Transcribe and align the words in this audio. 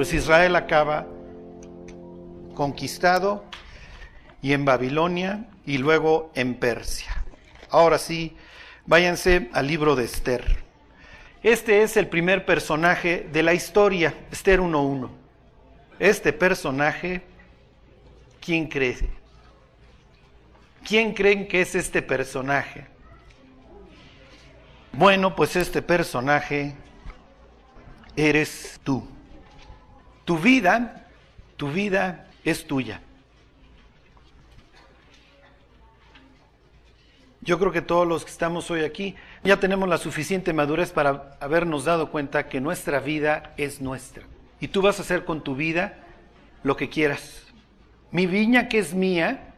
Pues 0.00 0.14
Israel 0.14 0.56
acaba 0.56 1.06
conquistado 2.54 3.44
y 4.40 4.54
en 4.54 4.64
Babilonia 4.64 5.44
y 5.66 5.76
luego 5.76 6.32
en 6.34 6.54
Persia. 6.54 7.22
Ahora 7.68 7.98
sí, 7.98 8.34
váyanse 8.86 9.50
al 9.52 9.66
libro 9.66 9.96
de 9.96 10.06
Esther. 10.06 10.56
Este 11.42 11.82
es 11.82 11.98
el 11.98 12.08
primer 12.08 12.46
personaje 12.46 13.28
de 13.30 13.42
la 13.42 13.52
historia, 13.52 14.14
Esther 14.32 14.60
1.1. 14.60 15.10
Este 15.98 16.32
personaje, 16.32 17.20
¿quién 18.40 18.68
cree? 18.68 18.96
¿Quién 20.82 21.12
creen 21.12 21.46
que 21.46 21.60
es 21.60 21.74
este 21.74 22.00
personaje? 22.00 22.86
Bueno, 24.92 25.36
pues 25.36 25.56
este 25.56 25.82
personaje 25.82 26.74
eres 28.16 28.80
tú. 28.82 29.06
Tu 30.30 30.38
vida, 30.38 31.08
tu 31.56 31.72
vida 31.72 32.28
es 32.44 32.64
tuya. 32.64 33.00
Yo 37.40 37.58
creo 37.58 37.72
que 37.72 37.82
todos 37.82 38.06
los 38.06 38.24
que 38.24 38.30
estamos 38.30 38.70
hoy 38.70 38.84
aquí 38.84 39.16
ya 39.42 39.58
tenemos 39.58 39.88
la 39.88 39.98
suficiente 39.98 40.52
madurez 40.52 40.92
para 40.92 41.36
habernos 41.40 41.84
dado 41.84 42.12
cuenta 42.12 42.48
que 42.48 42.60
nuestra 42.60 43.00
vida 43.00 43.54
es 43.56 43.80
nuestra. 43.80 44.22
Y 44.60 44.68
tú 44.68 44.82
vas 44.82 45.00
a 45.00 45.02
hacer 45.02 45.24
con 45.24 45.42
tu 45.42 45.56
vida 45.56 45.98
lo 46.62 46.76
que 46.76 46.88
quieras. 46.88 47.48
Mi 48.12 48.26
viña 48.26 48.68
que 48.68 48.78
es 48.78 48.94
mía, 48.94 49.56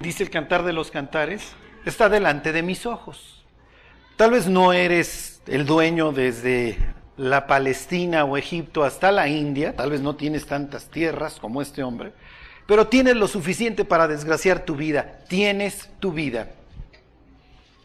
dice 0.00 0.24
el 0.24 0.30
cantar 0.30 0.64
de 0.64 0.72
los 0.72 0.90
cantares, 0.90 1.52
está 1.84 2.08
delante 2.08 2.50
de 2.50 2.64
mis 2.64 2.86
ojos. 2.86 3.44
Tal 4.16 4.32
vez 4.32 4.48
no 4.48 4.72
eres 4.72 5.42
el 5.46 5.64
dueño 5.64 6.10
desde 6.10 6.76
la 7.18 7.48
Palestina 7.48 8.24
o 8.24 8.36
Egipto 8.36 8.84
hasta 8.84 9.12
la 9.12 9.28
India, 9.28 9.74
tal 9.74 9.90
vez 9.90 10.00
no 10.00 10.14
tienes 10.14 10.46
tantas 10.46 10.88
tierras 10.88 11.38
como 11.40 11.60
este 11.60 11.82
hombre, 11.82 12.12
pero 12.66 12.86
tienes 12.86 13.16
lo 13.16 13.26
suficiente 13.26 13.84
para 13.84 14.06
desgraciar 14.06 14.64
tu 14.64 14.76
vida, 14.76 15.18
tienes 15.28 15.90
tu 15.98 16.12
vida. 16.12 16.48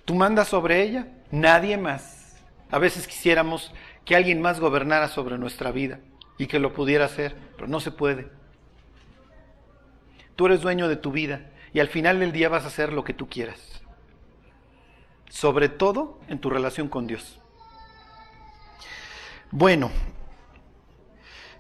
Tú 0.06 0.14
mandas 0.14 0.50
sobre 0.50 0.84
ella, 0.84 1.08
nadie 1.32 1.78
más. 1.78 2.38
A 2.70 2.78
veces 2.78 3.08
quisiéramos 3.08 3.74
que 4.06 4.16
alguien 4.16 4.42
más 4.42 4.60
gobernara 4.60 5.08
sobre 5.08 5.38
nuestra 5.38 5.72
vida 5.72 6.00
y 6.38 6.46
que 6.46 6.60
lo 6.60 6.74
pudiera 6.74 7.06
hacer, 7.06 7.36
pero 7.56 7.68
no 7.68 7.80
se 7.80 7.92
puede. 7.92 8.28
Tú 10.36 10.46
eres 10.46 10.62
dueño 10.62 10.88
de 10.88 10.96
tu 10.96 11.12
vida 11.12 11.50
y 11.74 11.80
al 11.80 11.88
final 11.88 12.20
del 12.20 12.32
día 12.32 12.50
vas 12.50 12.66
a 12.66 12.68
hacer 12.68 12.94
lo 12.94 13.04
que 13.04 13.14
tú 13.14 13.28
quieras. 13.28 13.82
Sobre 15.30 15.70
todo 15.70 16.20
en 16.28 16.40
tu 16.40 16.52
relación 16.52 16.88
con 16.88 17.08
Dios. 17.08 17.40
Bueno, 19.56 19.92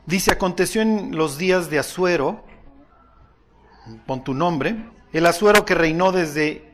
dice, 0.08 0.32
aconteció 0.32 0.82
en 0.82 1.16
los 1.16 1.38
días 1.38 1.70
de 1.70 1.78
Asuero, 1.78 2.44
pon 4.08 4.24
tu 4.24 4.34
nombre, 4.34 4.76
el 5.12 5.28
Asuero 5.28 5.64
que 5.64 5.76
reinó 5.76 6.12
desde 6.12 6.74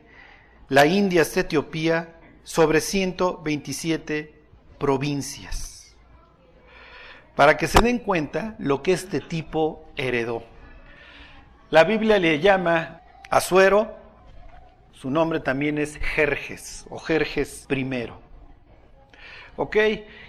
la 0.69 0.85
India 0.85 1.23
hasta 1.23 1.41
Etiopía 1.41 2.15
sobre 2.45 2.79
127 2.79 4.33
provincias. 4.77 5.93
Para 7.35 7.57
que 7.57 7.67
se 7.67 7.81
den 7.81 7.99
cuenta 7.99 8.55
lo 8.57 8.81
que 8.81 8.93
este 8.93 9.19
tipo 9.19 9.91
heredó. 9.97 10.41
La 11.69 11.83
Biblia 11.83 12.17
le 12.17 12.39
llama 12.39 13.01
Asuero, 13.29 13.93
su 14.93 15.09
nombre 15.09 15.41
también 15.41 15.79
es 15.79 15.97
Jerjes 15.97 16.85
o 16.89 16.97
Jerjes 16.97 17.67
I. 17.69 18.28
¿Ok? 19.59 19.75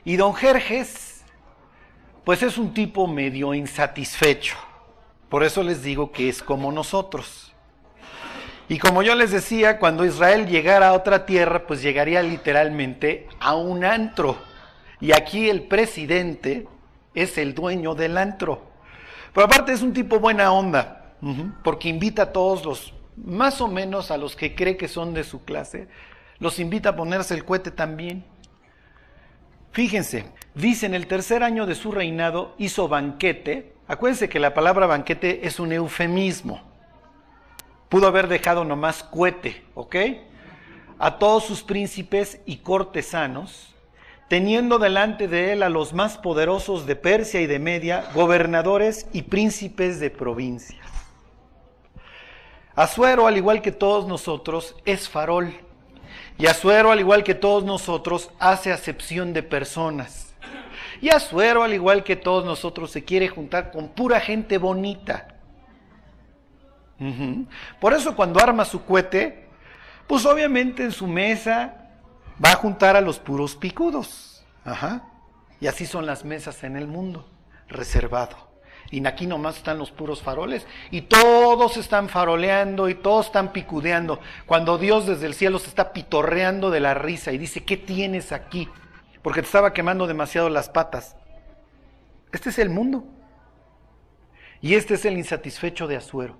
Y 0.05 0.17
don 0.17 0.35
Jerjes, 0.35 1.23
pues 2.25 2.43
es 2.43 2.59
un 2.59 2.75
tipo 2.75 3.07
medio 3.07 3.55
insatisfecho. 3.55 4.57
Por 5.29 5.45
eso 5.45 5.63
les 5.63 5.85
digo 5.85 6.11
que 6.11 6.29
es 6.29 6.43
como 6.43 6.73
nosotros. 6.73 7.55
Y 8.69 8.81
como 8.81 9.05
yo 9.05 9.15
les 9.15 9.31
decía, 9.31 9.79
cuando 9.79 10.05
Israel 10.05 10.49
llegara 10.49 10.89
a 10.89 10.93
otra 10.95 11.27
tierra, 11.27 11.65
pues 11.65 11.81
llegaría 11.81 12.25
literalmente 12.25 13.29
a 13.39 13.55
un 13.55 13.85
antro. 13.85 14.37
Y 14.99 15.13
aquí 15.13 15.49
el 15.49 15.63
presidente 15.63 16.67
es 17.15 17.39
el 17.39 17.55
dueño 17.55 17.95
del 17.95 18.19
antro. 18.19 18.63
Pero 19.33 19.47
aparte 19.47 19.71
es 19.71 19.83
un 19.83 19.93
tipo 19.93 20.19
buena 20.19 20.51
onda, 20.51 21.15
porque 21.63 21.89
invita 21.89 22.23
a 22.23 22.33
todos 22.33 22.65
los, 22.65 22.95
más 23.15 23.61
o 23.61 23.69
menos 23.69 24.11
a 24.11 24.17
los 24.17 24.35
que 24.35 24.57
cree 24.57 24.77
que 24.77 24.89
son 24.89 25.15
de 25.15 25.23
su 25.23 25.45
clase, 25.45 25.87
los 26.41 26.59
invita 26.59 26.89
a 26.89 26.97
ponerse 26.97 27.35
el 27.35 27.45
cohete 27.45 27.71
también. 27.71 28.25
Fíjense, 29.73 30.27
dice 30.55 30.87
en 30.87 30.95
el 30.95 31.07
tercer 31.07 31.43
año 31.43 31.65
de 31.67 31.75
su 31.75 31.93
reinado 31.93 32.55
hizo 32.59 32.89
banquete. 32.89 33.75
Acuérdense 33.87 34.29
que 34.29 34.41
la 34.41 34.53
palabra 34.53 34.87
banquete 34.87 35.47
es 35.47 35.61
un 35.61 35.73
eufemismo. 35.73 36.61
Pudo 37.89 38.09
haber 38.09 38.29
dejado 38.29 38.65
nomás 38.65 39.03
cuete, 39.03 39.65
¿ok? 39.75 39.97
A 40.99 41.19
todos 41.19 41.45
sus 41.45 41.63
príncipes 41.63 42.41
y 42.47 42.59
cortesanos, 42.59 43.75
teniendo 44.29 44.79
delante 44.79 45.29
de 45.29 45.53
él 45.53 45.63
a 45.63 45.69
los 45.69 45.93
más 45.93 46.19
poderosos 46.19 46.87
de 46.87 46.95
Persia 46.95 47.41
y 47.41 47.47
de 47.47 47.59
Media, 47.59 48.05
gobernadores 48.15 49.09
y 49.13 49.23
príncipes 49.23 49.99
de 49.99 50.11
provincias. 50.11 50.87
Asuero, 52.75 53.27
al 53.27 53.37
igual 53.37 53.63
que 53.63 53.73
todos 53.73 54.07
nosotros, 54.07 54.77
es 54.85 55.09
farol. 55.09 55.53
Y 56.41 56.47
Asuero, 56.47 56.91
al 56.91 57.01
igual 57.01 57.23
que 57.23 57.35
todos 57.35 57.65
nosotros, 57.65 58.31
hace 58.39 58.73
acepción 58.73 59.35
de 59.35 59.43
personas. 59.43 60.35
Y 61.03 61.11
Asuero, 61.11 61.63
al 61.63 61.75
igual 61.75 62.03
que 62.03 62.17
todos 62.17 62.47
nosotros, 62.47 62.91
se 62.91 63.05
quiere 63.05 63.29
juntar 63.29 63.71
con 63.71 63.89
pura 63.89 64.21
gente 64.21 64.57
bonita. 64.57 65.29
Por 67.79 67.93
eso 67.93 68.17
cuando 68.17 68.41
arma 68.41 68.65
su 68.65 68.83
cohete, 68.87 69.49
pues 70.07 70.25
obviamente 70.25 70.83
en 70.83 70.93
su 70.93 71.07
mesa 71.07 71.91
va 72.43 72.53
a 72.53 72.57
juntar 72.57 72.97
a 72.97 73.03
los 73.03 73.19
puros 73.19 73.55
picudos. 73.55 74.43
Ajá. 74.65 75.05
Y 75.61 75.67
así 75.67 75.85
son 75.85 76.07
las 76.07 76.25
mesas 76.25 76.65
en 76.65 76.79
el 76.79 76.87
mundo, 76.87 77.29
reservado. 77.69 78.50
Y 78.91 79.07
aquí 79.07 79.27
nomás 79.27 79.57
están 79.57 79.79
los 79.79 79.91
puros 79.91 80.23
faroles. 80.23 80.67
Y 80.91 81.03
todos 81.03 81.77
están 81.77 82.09
faroleando 82.09 82.89
y 82.89 82.95
todos 82.95 83.27
están 83.27 83.53
picudeando. 83.53 84.19
Cuando 84.47 84.79
Dios 84.79 85.07
desde 85.07 85.27
el 85.27 85.35
cielo 85.35 85.59
se 85.59 85.69
está 85.69 85.93
pitorreando 85.93 86.71
de 86.71 86.81
la 86.81 86.95
risa 86.95 87.33
y 87.33 87.39
dice, 87.39 87.65
¿qué 87.65 87.77
tienes 87.77 88.33
aquí? 88.33 88.69
Porque 89.23 89.43
te 89.43 89.47
estaba 89.47 89.73
quemando 89.73 90.07
demasiado 90.07 90.49
las 90.49 90.69
patas. 90.69 91.17
Este 92.33 92.51
es 92.51 92.59
el 92.59 92.71
mundo. 92.71 93.05
Y 94.61 94.75
este 94.75 94.95
es 94.95 95.05
el 95.05 95.17
insatisfecho 95.17 95.87
de 95.87 95.97
Azuero. 95.97 96.37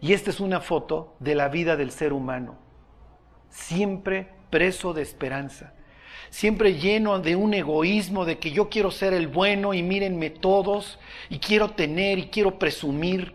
Y 0.00 0.14
esta 0.14 0.30
es 0.30 0.40
una 0.40 0.60
foto 0.60 1.14
de 1.20 1.34
la 1.34 1.48
vida 1.48 1.76
del 1.76 1.90
ser 1.90 2.12
humano, 2.12 2.56
siempre 3.50 4.30
preso 4.48 4.94
de 4.94 5.02
esperanza, 5.02 5.74
siempre 6.28 6.74
lleno 6.74 7.18
de 7.18 7.36
un 7.36 7.54
egoísmo 7.54 8.24
de 8.24 8.38
que 8.38 8.50
yo 8.50 8.68
quiero 8.68 8.90
ser 8.90 9.14
el 9.14 9.28
bueno 9.28 9.72
y 9.74 9.82
mírenme 9.82 10.30
todos 10.30 10.98
y 11.28 11.38
quiero 11.38 11.70
tener 11.70 12.18
y 12.18 12.26
quiero 12.26 12.58
presumir. 12.58 13.34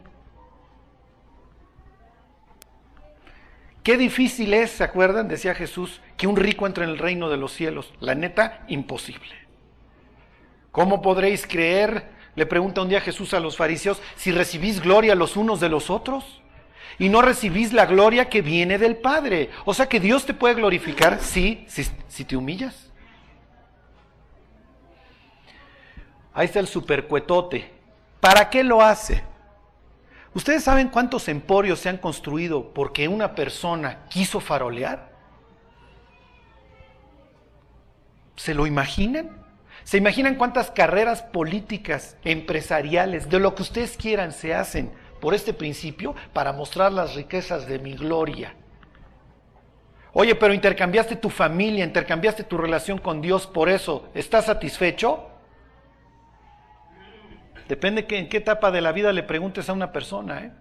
Qué 3.84 3.98
difícil 3.98 4.54
es, 4.54 4.72
¿se 4.72 4.84
acuerdan? 4.84 5.28
Decía 5.28 5.54
Jesús, 5.56 6.02
que 6.18 6.28
un 6.28 6.36
rico 6.36 6.66
entre 6.66 6.86
en 6.86 6.92
el 6.92 6.98
reino 6.98 7.30
de 7.30 7.38
los 7.38 7.52
cielos. 7.54 7.94
La 8.00 8.16
neta, 8.16 8.64
imposible. 8.68 9.34
¿Cómo 10.72 11.02
podréis 11.02 11.46
creer? 11.46 12.10
Le 12.36 12.46
pregunta 12.46 12.82
un 12.82 12.90
día 12.90 13.00
Jesús 13.00 13.34
a 13.34 13.40
los 13.40 13.56
fariseos, 13.56 14.02
si 14.16 14.32
recibís 14.32 14.82
gloria 14.82 15.16
los 15.16 15.38
unos 15.38 15.60
de 15.60 15.70
los 15.70 15.90
otros 15.90 16.42
y 17.00 17.10
no 17.10 17.22
recibís 17.22 17.74
la 17.74 17.86
gloria 17.86 18.30
que 18.30 18.42
viene 18.42 18.78
del 18.78 18.98
Padre. 18.98 19.50
O 19.66 19.74
sea 19.74 19.88
que 19.88 20.00
Dios 20.00 20.26
te 20.26 20.34
puede 20.34 20.56
glorificar, 20.56 21.20
sí, 21.22 21.66
si, 21.68 22.26
te 22.26 22.36
humillas. 22.36 22.85
Ahí 26.36 26.46
está 26.46 26.60
el 26.60 26.68
supercuetote. 26.68 27.74
¿Para 28.20 28.52
qué 28.52 28.64
lo 28.64 28.82
hace? 28.82 29.24
¿Ustedes 30.36 30.64
saben 30.64 30.90
cuántos 30.90 31.28
emporios 31.28 31.80
se 31.80 31.90
han 31.90 31.98
construido 31.98 32.72
porque 32.74 33.08
una 33.08 33.34
persona 33.34 34.06
quiso 34.10 34.40
farolear? 34.40 35.10
¿Se 38.36 38.54
lo 38.54 38.68
imaginan? 38.68 39.44
¿Se 39.84 39.98
imaginan 39.98 40.36
cuántas 40.36 40.70
carreras 40.70 41.24
políticas, 41.24 42.18
empresariales, 42.24 43.30
de 43.30 43.40
lo 43.40 43.56
que 43.56 43.64
ustedes 43.64 43.98
quieran 43.98 44.32
se 44.32 44.54
hacen 44.54 44.92
por 45.26 45.34
este 45.34 45.54
principio 45.54 46.16
para 46.34 46.54
mostrar 46.54 46.92
las 46.92 47.16
riquezas 47.16 47.66
de 47.66 47.80
mi 47.80 47.96
gloria. 47.96 48.54
Oye, 50.14 50.36
pero 50.36 50.54
intercambiaste 50.54 51.16
tu 51.16 51.32
familia, 51.32 51.84
intercambiaste 51.84 52.44
tu 52.44 52.58
relación 52.58 53.00
con 53.00 53.22
Dios 53.22 53.48
por 53.48 53.68
eso. 53.68 54.08
¿Estás 54.14 54.46
satisfecho? 54.46 55.28
Depende 57.68 58.06
que, 58.06 58.18
en 58.20 58.30
qué 58.30 58.38
etapa 58.38 58.72
de 58.72 58.82
la 58.82 58.92
vida 58.92 59.12
le 59.12 59.24
preguntes 59.24 59.70
a 59.70 59.74
una 59.74 59.92
persona. 59.92 60.44
¿eh? 60.44 60.52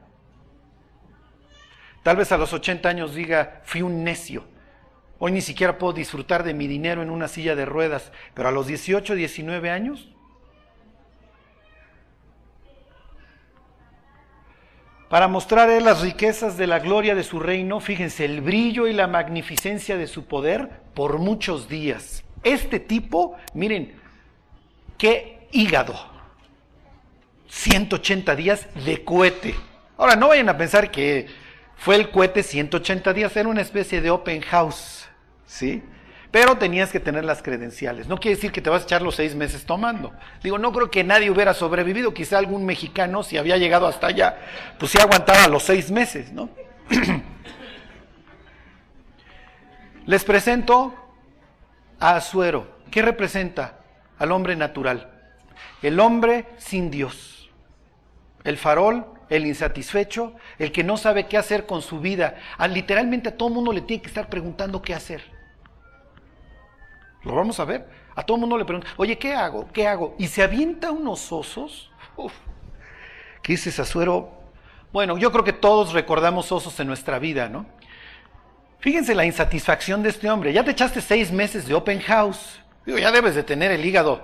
Tal 2.02 2.16
vez 2.16 2.32
a 2.32 2.38
los 2.38 2.52
80 2.52 2.88
años 2.88 3.14
diga, 3.14 3.60
fui 3.64 3.82
un 3.82 4.04
necio. 4.04 4.44
Hoy 5.18 5.32
ni 5.32 5.40
siquiera 5.40 5.78
puedo 5.78 5.92
disfrutar 5.92 6.42
de 6.42 6.54
mi 6.54 6.66
dinero 6.66 7.02
en 7.02 7.10
una 7.10 7.28
silla 7.28 7.54
de 7.54 7.64
ruedas, 7.64 8.12
pero 8.34 8.48
a 8.48 8.52
los 8.52 8.66
18, 8.66 9.14
19 9.14 9.70
años... 9.70 10.10
Para 15.10 15.28
mostrar 15.28 15.70
él 15.70 15.84
las 15.84 16.00
riquezas 16.00 16.56
de 16.56 16.66
la 16.66 16.80
gloria 16.80 17.14
de 17.14 17.22
su 17.22 17.38
reino, 17.38 17.78
fíjense, 17.78 18.24
el 18.24 18.40
brillo 18.40 18.88
y 18.88 18.92
la 18.92 19.06
magnificencia 19.06 19.96
de 19.96 20.08
su 20.08 20.24
poder 20.24 20.80
por 20.92 21.18
muchos 21.18 21.68
días. 21.68 22.24
Este 22.42 22.80
tipo, 22.80 23.36
miren, 23.52 23.94
qué 24.98 25.46
hígado. 25.52 26.13
180 27.48 28.36
días 28.36 28.66
de 28.84 29.04
cohete. 29.04 29.54
Ahora, 29.96 30.16
no 30.16 30.28
vayan 30.28 30.48
a 30.48 30.56
pensar 30.56 30.90
que 30.90 31.26
fue 31.76 31.96
el 31.96 32.10
cohete 32.10 32.42
180 32.42 33.12
días, 33.12 33.36
era 33.36 33.48
una 33.48 33.62
especie 33.62 34.00
de 34.00 34.10
open 34.10 34.40
house, 34.42 35.06
¿sí? 35.46 35.82
Pero 36.30 36.56
tenías 36.58 36.90
que 36.90 36.98
tener 36.98 37.24
las 37.24 37.42
credenciales. 37.42 38.08
No 38.08 38.18
quiere 38.18 38.34
decir 38.34 38.50
que 38.50 38.60
te 38.60 38.68
vas 38.68 38.82
a 38.82 38.84
echar 38.86 39.02
los 39.02 39.14
seis 39.14 39.36
meses 39.36 39.64
tomando. 39.64 40.12
Digo, 40.42 40.58
no 40.58 40.72
creo 40.72 40.90
que 40.90 41.04
nadie 41.04 41.30
hubiera 41.30 41.54
sobrevivido. 41.54 42.12
Quizá 42.12 42.38
algún 42.38 42.66
mexicano, 42.66 43.22
si 43.22 43.36
había 43.36 43.56
llegado 43.56 43.86
hasta 43.86 44.08
allá, 44.08 44.38
pues 44.78 44.90
sí 44.90 44.98
aguantaba 44.98 45.46
los 45.46 45.62
seis 45.62 45.92
meses, 45.92 46.32
¿no? 46.32 46.50
Les 50.06 50.24
presento 50.24 50.92
a 52.00 52.16
Azuero. 52.16 52.78
¿Qué 52.90 53.00
representa? 53.00 53.78
Al 54.18 54.32
hombre 54.32 54.56
natural. 54.56 55.12
El 55.82 56.00
hombre 56.00 56.46
sin 56.58 56.90
Dios. 56.90 57.33
El 58.44 58.58
farol, 58.58 59.06
el 59.30 59.46
insatisfecho, 59.46 60.34
el 60.58 60.70
que 60.70 60.84
no 60.84 60.96
sabe 60.96 61.26
qué 61.26 61.36
hacer 61.36 61.66
con 61.66 61.82
su 61.82 62.00
vida. 62.00 62.36
A, 62.58 62.68
literalmente 62.68 63.30
a 63.30 63.36
todo 63.36 63.48
mundo 63.48 63.72
le 63.72 63.80
tiene 63.80 64.02
que 64.02 64.08
estar 64.08 64.28
preguntando 64.28 64.82
qué 64.82 64.94
hacer. 64.94 65.22
Lo 67.22 67.34
vamos 67.34 67.58
a 67.58 67.64
ver. 67.64 67.88
A 68.14 68.22
todo 68.22 68.36
mundo 68.36 68.56
le 68.56 68.64
pregunta, 68.64 68.88
oye, 68.96 69.18
¿qué 69.18 69.34
hago? 69.34 69.68
¿Qué 69.72 69.88
hago? 69.88 70.14
Y 70.18 70.28
se 70.28 70.42
avienta 70.42 70.92
unos 70.92 71.32
osos. 71.32 71.90
Uf. 72.16 72.32
¿Qué 73.42 73.54
dices, 73.54 73.78
Azuero? 73.80 74.30
Bueno, 74.92 75.18
yo 75.18 75.32
creo 75.32 75.42
que 75.42 75.52
todos 75.52 75.92
recordamos 75.92 76.52
osos 76.52 76.78
en 76.78 76.86
nuestra 76.86 77.18
vida, 77.18 77.48
¿no? 77.48 77.66
Fíjense 78.78 79.14
la 79.14 79.24
insatisfacción 79.24 80.02
de 80.02 80.10
este 80.10 80.30
hombre. 80.30 80.52
Ya 80.52 80.62
te 80.62 80.70
echaste 80.70 81.00
seis 81.00 81.32
meses 81.32 81.66
de 81.66 81.74
open 81.74 82.00
house. 82.00 82.60
Digo, 82.86 82.98
ya 82.98 83.10
debes 83.10 83.34
de 83.34 83.42
tener 83.42 83.72
el 83.72 83.84
hígado 83.84 84.22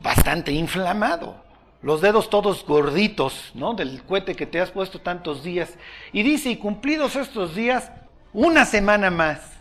bastante 0.00 0.52
inflamado. 0.52 1.43
Los 1.84 2.00
dedos 2.00 2.30
todos 2.30 2.64
gorditos, 2.64 3.50
¿no? 3.54 3.74
Del 3.74 4.02
cohete 4.04 4.34
que 4.34 4.46
te 4.46 4.58
has 4.58 4.70
puesto 4.70 5.02
tantos 5.02 5.44
días. 5.44 5.76
Y 6.14 6.22
dice, 6.22 6.48
y 6.48 6.56
cumplidos 6.56 7.14
estos 7.14 7.54
días, 7.54 7.92
una 8.32 8.64
semana 8.64 9.10
más. 9.10 9.52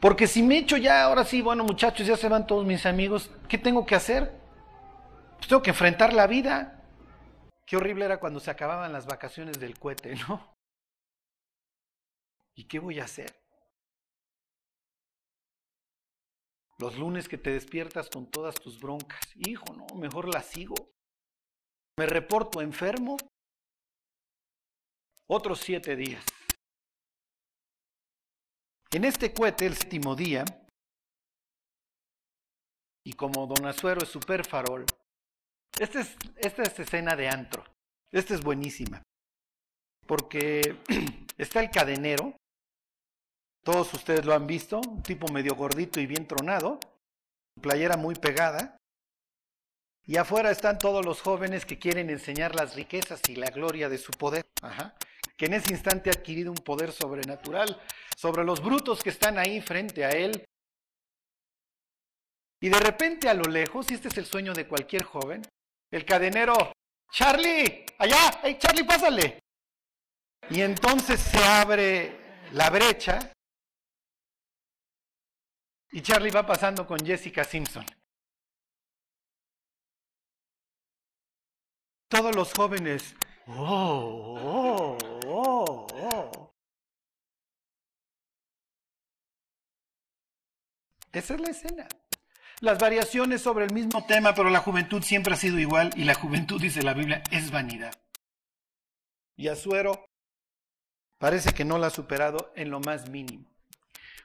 Porque 0.00 0.26
si 0.26 0.42
me 0.42 0.56
echo 0.56 0.78
ya, 0.78 1.04
ahora 1.04 1.24
sí, 1.24 1.42
bueno 1.42 1.62
muchachos, 1.62 2.06
ya 2.06 2.16
se 2.16 2.30
van 2.30 2.46
todos 2.46 2.64
mis 2.64 2.86
amigos, 2.86 3.30
¿qué 3.50 3.58
tengo 3.58 3.84
que 3.84 3.94
hacer? 3.94 4.32
Pues 5.36 5.46
tengo 5.46 5.60
que 5.60 5.68
enfrentar 5.68 6.14
la 6.14 6.26
vida. 6.26 6.86
Qué 7.66 7.76
horrible 7.76 8.06
era 8.06 8.18
cuando 8.18 8.40
se 8.40 8.50
acababan 8.50 8.90
las 8.90 9.04
vacaciones 9.04 9.60
del 9.60 9.78
cohete, 9.78 10.14
¿no? 10.26 10.56
¿Y 12.54 12.64
qué 12.64 12.78
voy 12.78 12.98
a 12.98 13.04
hacer? 13.04 13.30
Los 16.78 16.96
lunes 16.96 17.28
que 17.28 17.36
te 17.36 17.50
despiertas 17.50 18.08
con 18.08 18.24
todas 18.30 18.54
tus 18.54 18.80
broncas. 18.80 19.20
Hijo, 19.34 19.66
no, 19.74 19.84
mejor 19.96 20.32
la 20.32 20.40
sigo. 20.40 20.91
Me 21.98 22.06
reporto 22.06 22.60
enfermo. 22.60 23.16
Otros 25.28 25.60
siete 25.60 25.96
días. 25.96 26.24
En 28.90 29.04
este 29.04 29.32
cohete, 29.32 29.66
el 29.66 29.76
séptimo 29.76 30.14
día, 30.14 30.44
y 33.04 33.14
como 33.14 33.46
Don 33.46 33.66
Azuero 33.66 34.02
es 34.02 34.10
super 34.10 34.46
farol, 34.46 34.84
esta 35.78 36.00
es, 36.00 36.16
esta 36.36 36.62
es 36.62 36.78
escena 36.78 37.16
de 37.16 37.28
antro. 37.28 37.64
Esta 38.12 38.34
es 38.34 38.42
buenísima. 38.42 39.02
Porque 40.06 40.76
está 41.38 41.60
el 41.60 41.70
cadenero, 41.70 42.36
todos 43.64 43.94
ustedes 43.94 44.24
lo 44.26 44.34
han 44.34 44.46
visto, 44.46 44.80
un 44.80 45.02
tipo 45.02 45.32
medio 45.32 45.54
gordito 45.54 46.00
y 46.00 46.06
bien 46.06 46.26
tronado, 46.28 46.78
playera 47.60 47.96
muy 47.96 48.14
pegada, 48.14 48.76
y 50.04 50.16
afuera 50.16 50.50
están 50.50 50.78
todos 50.78 51.04
los 51.04 51.20
jóvenes 51.20 51.64
que 51.64 51.78
quieren 51.78 52.10
enseñar 52.10 52.54
las 52.54 52.74
riquezas 52.74 53.20
y 53.28 53.36
la 53.36 53.50
gloria 53.50 53.88
de 53.88 53.98
su 53.98 54.10
poder. 54.12 54.44
Que 55.36 55.46
en 55.46 55.54
ese 55.54 55.72
instante 55.72 56.10
ha 56.10 56.12
adquirido 56.12 56.50
un 56.50 56.58
poder 56.58 56.92
sobrenatural 56.92 57.80
sobre 58.16 58.44
los 58.44 58.62
brutos 58.62 59.02
que 59.02 59.10
están 59.10 59.38
ahí 59.38 59.60
frente 59.60 60.04
a 60.04 60.10
él. 60.10 60.44
Y 62.60 62.68
de 62.68 62.78
repente 62.78 63.28
a 63.28 63.34
lo 63.34 63.44
lejos, 63.44 63.90
y 63.90 63.94
este 63.94 64.08
es 64.08 64.18
el 64.18 64.26
sueño 64.26 64.52
de 64.54 64.68
cualquier 64.68 65.02
joven, 65.02 65.42
el 65.90 66.04
cadenero, 66.04 66.72
Charlie, 67.10 67.84
allá, 67.98 68.40
hey 68.42 68.56
Charlie, 68.58 68.84
pásale. 68.84 69.40
Y 70.50 70.60
entonces 70.60 71.20
se 71.20 71.42
abre 71.42 72.48
la 72.52 72.70
brecha 72.70 73.32
y 75.92 76.00
Charlie 76.00 76.30
va 76.30 76.46
pasando 76.46 76.86
con 76.86 77.04
Jessica 77.04 77.44
Simpson. 77.44 77.84
Todos 82.12 82.36
los 82.36 82.52
jóvenes, 82.52 83.16
oh, 83.46 84.98
oh, 85.24 85.86
oh. 85.96 86.54
Esa 91.10 91.34
es 91.34 91.40
la 91.40 91.48
escena. 91.48 91.88
Las 92.60 92.78
variaciones 92.78 93.40
sobre 93.40 93.64
el 93.64 93.72
mismo 93.72 94.04
tema, 94.04 94.34
pero 94.34 94.50
la 94.50 94.60
juventud 94.60 95.02
siempre 95.02 95.32
ha 95.32 95.38
sido 95.38 95.58
igual 95.58 95.88
y 95.96 96.04
la 96.04 96.12
juventud, 96.12 96.60
dice 96.60 96.82
la 96.82 96.92
Biblia, 96.92 97.22
es 97.30 97.50
vanidad. 97.50 97.94
Y 99.34 99.48
Azuero 99.48 100.04
parece 101.16 101.54
que 101.54 101.64
no 101.64 101.78
la 101.78 101.86
ha 101.86 101.90
superado 101.90 102.52
en 102.56 102.68
lo 102.68 102.80
más 102.80 103.08
mínimo. 103.08 103.50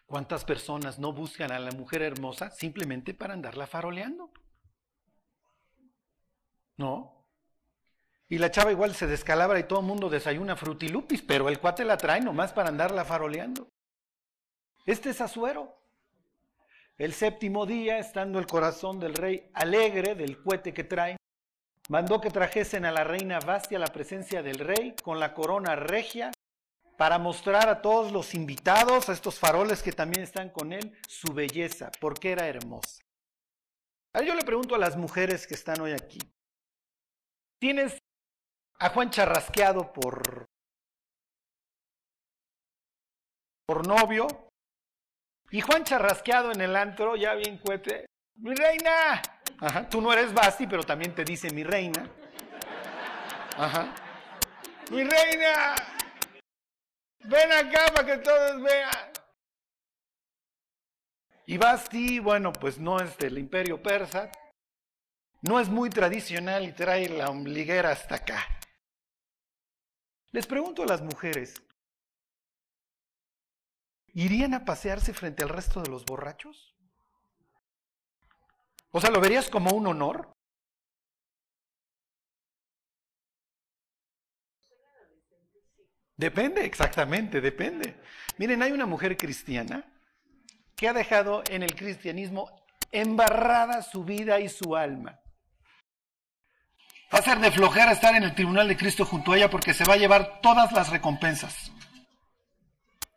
¿Cuántas 0.06 0.44
personas 0.44 1.00
no 1.00 1.14
buscan 1.14 1.54
a 1.54 1.60
la 1.60 1.72
mujer 1.72 2.02
hermosa 2.02 2.52
simplemente 2.52 3.14
para 3.14 3.34
andarla 3.34 3.66
faroleando? 3.66 4.30
¿No? 6.76 7.17
Y 8.30 8.40
la 8.40 8.52
chava 8.52 8.72
igual 8.72 8.94
se 8.94 9.08
descalabra 9.08 9.60
y 9.60 9.64
todo 9.64 9.80
el 9.80 9.86
mundo 9.86 10.10
desayuna 10.10 10.58
frutilupis, 10.58 11.22
pero 11.22 11.48
el 11.48 11.60
cuate 11.60 11.86
la 11.86 11.98
trae 11.98 12.20
nomás 12.20 12.52
para 12.52 12.70
andarla 12.70 13.06
faroleando. 13.06 13.70
Este 14.86 15.12
es 15.12 15.22
Azuero. 15.22 15.78
El 16.98 17.14
séptimo 17.14 17.66
día, 17.66 18.00
estando 18.00 18.40
el 18.40 18.48
corazón 18.48 19.00
del 19.00 19.14
rey 19.14 19.50
alegre 19.54 20.16
del 20.16 20.42
cohete 20.42 20.74
que 20.74 20.84
trae, 20.84 21.16
mandó 21.90 22.20
que 22.20 22.32
trajesen 22.32 22.86
a 22.86 22.92
la 22.92 23.04
reina 23.04 23.40
Bastia 23.40 23.78
a 23.78 23.82
la 23.82 23.94
presencia 23.94 24.42
del 24.42 24.60
rey 24.60 24.96
con 25.04 25.20
la 25.20 25.34
corona 25.34 25.76
regia 25.76 26.32
para 26.98 27.20
mostrar 27.20 27.70
a 27.70 27.82
todos 27.82 28.12
los 28.12 28.34
invitados, 28.34 29.08
a 29.08 29.14
estos 29.14 29.40
faroles 29.40 29.84
que 29.84 29.92
también 29.92 30.24
están 30.24 30.50
con 30.50 30.74
él, 30.74 30.98
su 31.08 31.32
belleza, 31.32 31.92
porque 32.02 32.32
era 32.32 32.48
hermosa. 32.48 33.04
Ahora 34.14 34.28
yo 34.28 34.36
le 34.36 34.44
pregunto 34.44 34.74
a 34.74 34.80
las 34.80 34.98
mujeres 34.98 35.46
que 35.46 35.54
están 35.54 35.80
hoy 35.80 35.92
aquí, 35.92 36.18
¿tienes 37.60 38.00
a 38.80 38.90
Juan 38.90 39.10
charrasqueado 39.10 39.92
por, 39.92 40.46
por 43.66 43.88
novio. 43.88 44.28
Y 45.50 45.62
Juan 45.62 45.84
charrasqueado 45.84 46.52
en 46.52 46.62
el 46.62 46.76
antro, 46.76 47.16
ya 47.16 47.34
bien 47.34 47.58
cuete. 47.58 48.06
Mi 48.36 48.54
reina. 48.54 49.22
Ajá, 49.60 49.90
tú 49.90 50.02
no 50.02 50.14
eres 50.14 50.34
Basti, 50.34 50.68
pero 50.68 50.84
también 50.84 51.16
te 51.16 51.24
dice 51.24 51.50
mi 51.52 51.64
reina. 51.64 52.10
Ajá. 53.58 53.96
Mi 54.92 55.04
reina. 55.04 55.76
Ven 57.24 57.52
acá 57.52 57.86
para 57.94 58.06
que 58.06 58.18
todos 58.18 58.62
vean. 58.62 58.92
Y 61.46 61.58
Basti, 61.58 62.20
bueno, 62.20 62.52
pues 62.52 62.78
no 62.78 63.00
es 63.00 63.18
del 63.18 63.38
imperio 63.38 63.82
persa. 63.82 64.30
No 65.42 65.60
es 65.60 65.70
muy 65.70 65.90
tradicional 65.90 66.68
y 66.68 66.74
trae 66.74 67.08
la 67.10 67.30
ombliguera 67.30 67.92
hasta 67.92 68.16
acá. 68.16 68.46
Les 70.32 70.46
pregunto 70.46 70.84
a 70.84 70.86
las 70.86 71.02
mujeres, 71.02 71.62
¿irían 74.14 74.54
a 74.54 74.66
pasearse 74.66 75.14
frente 75.14 75.44
al 75.44 75.50
resto 75.50 75.82
de 75.82 75.90
los 75.90 76.06
borrachos? 76.06 76.76
O 78.92 79.00
sea, 79.00 79.10
¿lo 79.10 79.22
verías 79.22 79.50
como 79.50 79.72
un 79.72 79.88
honor? 79.88 80.34
Depende, 86.16 86.66
exactamente, 86.66 87.42
depende. 87.42 88.02
Miren, 88.38 88.64
hay 88.64 88.72
una 88.72 88.88
mujer 88.88 89.16
cristiana 89.16 89.86
que 90.76 90.88
ha 90.88 90.94
dejado 90.94 91.44
en 91.50 91.62
el 91.64 91.76
cristianismo 91.76 92.50
embarrada 92.92 93.82
su 93.84 94.04
vida 94.04 94.40
y 94.40 94.50
su 94.50 94.76
alma. 94.76 95.20
Va 97.14 97.20
a 97.20 97.22
ser 97.22 97.40
de 97.40 97.52
flojera 97.52 97.94
estar 97.94 98.16
en 98.16 98.24
el 98.24 98.36
tribunal 98.36 98.68
de 98.68 98.76
Cristo 98.76 99.06
junto 99.06 99.32
a 99.32 99.38
ella 99.38 99.50
porque 99.50 99.74
se 99.74 99.86
va 99.86 99.94
a 99.94 99.98
llevar 99.98 100.42
todas 100.42 100.74
las 100.74 100.90
recompensas. 100.90 101.72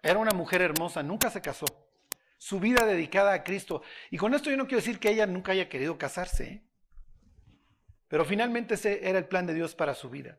Era 0.02 0.18
una 0.18 0.32
mujer 0.32 0.62
hermosa, 0.62 1.02
nunca 1.02 1.28
se 1.28 1.40
casó. 1.40 1.66
Su 2.38 2.60
vida 2.60 2.86
dedicada 2.86 3.32
a 3.32 3.42
Cristo. 3.42 3.82
Y 4.10 4.16
con 4.16 4.32
esto 4.32 4.48
yo 4.48 4.56
no 4.56 4.66
quiero 4.66 4.78
decir 4.78 4.98
que 5.00 5.10
ella 5.10 5.26
nunca 5.26 5.52
haya 5.52 5.68
querido 5.68 5.98
casarse. 5.98 6.44
¿eh? 6.44 6.64
Pero 8.08 8.24
finalmente 8.24 8.74
ese 8.74 9.08
era 9.08 9.18
el 9.18 9.26
plan 9.26 9.46
de 9.46 9.54
Dios 9.54 9.74
para 9.74 9.94
su 9.94 10.08
vida. 10.08 10.38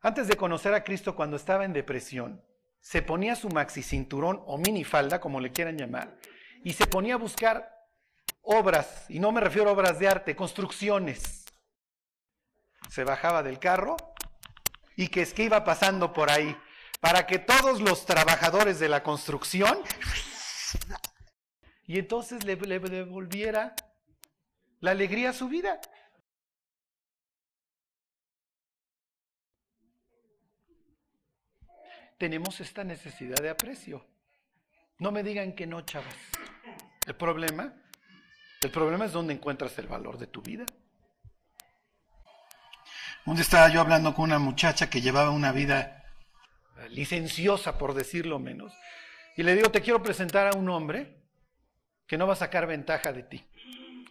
Antes 0.00 0.28
de 0.28 0.36
conocer 0.36 0.72
a 0.72 0.84
Cristo 0.84 1.14
cuando 1.14 1.36
estaba 1.36 1.64
en 1.64 1.72
depresión, 1.72 2.44
se 2.80 3.02
ponía 3.02 3.36
su 3.36 3.48
maxi 3.48 3.82
cinturón 3.82 4.42
o 4.46 4.58
minifalda, 4.58 5.20
como 5.20 5.40
le 5.40 5.52
quieran 5.52 5.76
llamar, 5.76 6.16
y 6.64 6.72
se 6.72 6.86
ponía 6.86 7.14
a 7.14 7.18
buscar 7.18 7.72
obras, 8.40 9.06
y 9.08 9.20
no 9.20 9.30
me 9.30 9.40
refiero 9.40 9.70
a 9.70 9.72
obras 9.72 10.00
de 10.00 10.08
arte, 10.08 10.34
construcciones. 10.34 11.41
Se 12.92 13.04
bajaba 13.04 13.42
del 13.42 13.58
carro 13.58 13.96
y 14.96 15.08
que 15.08 15.22
es 15.22 15.32
que 15.32 15.44
iba 15.44 15.64
pasando 15.64 16.12
por 16.12 16.30
ahí, 16.30 16.54
para 17.00 17.26
que 17.26 17.38
todos 17.38 17.80
los 17.80 18.04
trabajadores 18.04 18.78
de 18.78 18.90
la 18.90 19.02
construcción, 19.02 19.78
y 21.86 21.98
entonces 21.98 22.44
le, 22.44 22.56
le 22.56 22.78
devolviera 22.78 23.74
la 24.80 24.90
alegría 24.90 25.30
a 25.30 25.32
su 25.32 25.48
vida. 25.48 25.80
tenemos 32.18 32.60
esta 32.60 32.84
necesidad 32.84 33.38
de 33.42 33.50
aprecio. 33.50 34.06
No 35.00 35.10
me 35.10 35.24
digan 35.24 35.54
que 35.56 35.66
no, 35.66 35.80
chavas. 35.80 36.14
El 37.04 37.16
problema, 37.16 37.74
el 38.60 38.70
problema 38.70 39.06
es 39.06 39.12
dónde 39.12 39.34
encuentras 39.34 39.76
el 39.80 39.88
valor 39.88 40.18
de 40.18 40.28
tu 40.28 40.40
vida. 40.40 40.64
Un 43.24 43.36
día 43.36 43.42
estaba 43.42 43.68
yo 43.68 43.80
hablando 43.80 44.14
con 44.14 44.24
una 44.24 44.40
muchacha 44.40 44.90
que 44.90 45.00
llevaba 45.00 45.30
una 45.30 45.52
vida 45.52 46.04
licenciosa, 46.88 47.78
por 47.78 47.94
decirlo 47.94 48.40
menos, 48.40 48.72
y 49.36 49.44
le 49.44 49.54
digo, 49.54 49.70
te 49.70 49.80
quiero 49.80 50.02
presentar 50.02 50.48
a 50.48 50.56
un 50.56 50.68
hombre 50.68 51.22
que 52.06 52.18
no 52.18 52.26
va 52.26 52.32
a 52.32 52.36
sacar 52.36 52.66
ventaja 52.66 53.12
de 53.12 53.22
ti, 53.22 53.48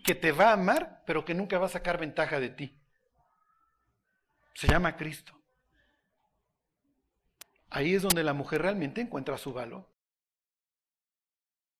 que 0.06 0.16
te 0.16 0.32
va 0.32 0.50
a 0.50 0.54
amar, 0.54 1.04
pero 1.06 1.26
que 1.26 1.34
nunca 1.34 1.60
va 1.60 1.66
a 1.66 1.70
sacar 1.70 2.00
ventaja 2.00 2.40
de 2.40 2.50
ti. 2.52 2.82
Se 4.54 4.68
llama 4.68 4.96
Cristo. 4.96 5.34
Ahí 7.70 7.94
es 7.94 8.04
donde 8.04 8.24
la 8.24 8.34
mujer 8.34 8.62
realmente 8.62 9.02
encuentra 9.02 9.38
su 9.38 9.52
valor. 9.52 9.90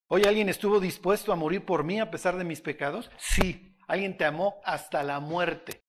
Hoy 0.08 0.26
alguien 0.26 0.50
estuvo 0.50 0.82
dispuesto 0.82 1.32
a 1.32 1.38
morir 1.38 1.66
por 1.66 1.86
mí 1.86 2.02
a 2.02 2.12
pesar 2.12 2.36
de 2.36 2.44
mis 2.44 2.60
pecados. 2.60 3.10
Sí, 3.18 3.78
alguien 3.88 4.18
te 4.18 4.26
amó 4.26 4.60
hasta 4.66 5.02
la 5.04 5.22
muerte. 5.22 5.82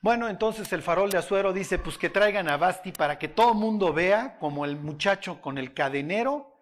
Bueno, 0.00 0.28
entonces 0.28 0.72
el 0.72 0.82
farol 0.82 1.10
de 1.10 1.18
Azuero 1.18 1.52
dice, 1.52 1.78
pues 1.78 1.98
que 1.98 2.08
traigan 2.08 2.48
a 2.48 2.56
Basti 2.56 2.92
para 2.92 3.18
que 3.18 3.26
todo 3.28 3.54
mundo 3.54 3.92
vea 3.92 4.38
como 4.38 4.64
el 4.64 4.76
muchacho 4.76 5.40
con 5.40 5.58
el 5.58 5.74
cadenero, 5.74 6.56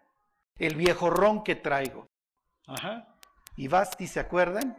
el 0.58 0.74
viejo 0.74 1.10
ron 1.10 1.44
que 1.44 1.54
traigo. 1.54 2.08
Ajá. 2.66 3.14
Y 3.56 3.68
Basti, 3.68 4.06
¿se 4.06 4.20
acuerdan? 4.20 4.76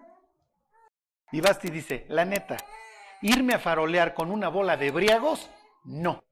Y 1.32 1.42
Basti 1.42 1.70
dice, 1.70 2.06
la 2.10 2.26
neta, 2.26 2.58
irme 3.22 3.54
a 3.54 3.60
farolear 3.60 4.14
con 4.14 4.32
una 4.32 4.48
bola 4.50 4.76
de 4.76 4.90
briagos, 4.90 5.50
no. 5.84 6.24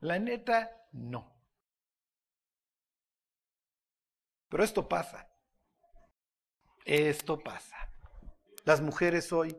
La 0.00 0.18
neta, 0.18 0.70
no. 0.92 1.32
Pero 4.48 4.62
esto 4.62 4.88
pasa. 4.88 5.28
Esto 6.84 7.38
pasa. 7.38 7.76
Las 8.64 8.80
mujeres 8.80 9.32
hoy, 9.32 9.56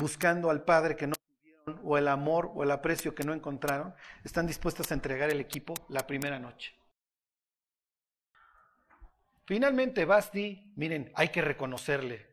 buscando 0.00 0.50
al 0.50 0.64
padre 0.64 0.96
que 0.96 1.06
no 1.06 1.14
tuvieron, 1.16 1.80
o 1.84 1.98
el 1.98 2.08
amor 2.08 2.50
o 2.54 2.62
el 2.62 2.70
aprecio 2.70 3.14
que 3.14 3.24
no 3.24 3.34
encontraron, 3.34 3.94
están 4.24 4.46
dispuestas 4.46 4.90
a 4.90 4.94
entregar 4.94 5.30
el 5.30 5.40
equipo 5.40 5.74
la 5.88 6.06
primera 6.06 6.38
noche. 6.38 6.74
Finalmente, 9.44 10.04
Basti, 10.04 10.72
miren, 10.76 11.10
hay 11.14 11.30
que 11.30 11.40
reconocerle, 11.40 12.28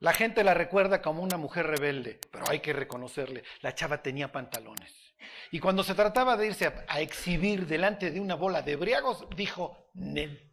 la 0.00 0.14
gente 0.14 0.42
la 0.44 0.54
recuerda 0.54 1.02
como 1.02 1.22
una 1.22 1.36
mujer 1.36 1.66
rebelde, 1.66 2.18
pero 2.32 2.46
hay 2.48 2.60
que 2.60 2.72
reconocerle, 2.72 3.44
la 3.60 3.74
chava 3.74 4.02
tenía 4.02 4.32
pantalones. 4.32 5.14
Y 5.50 5.60
cuando 5.60 5.84
se 5.84 5.94
trataba 5.94 6.38
de 6.38 6.46
irse 6.46 6.72
a, 6.88 7.00
exhibir 7.00 7.66
delante 7.66 8.10
de 8.10 8.18
una 8.18 8.34
bola 8.34 8.62
de 8.62 8.76
briagos, 8.76 9.26
dijo, 9.36 9.90
Nel. 9.92 10.50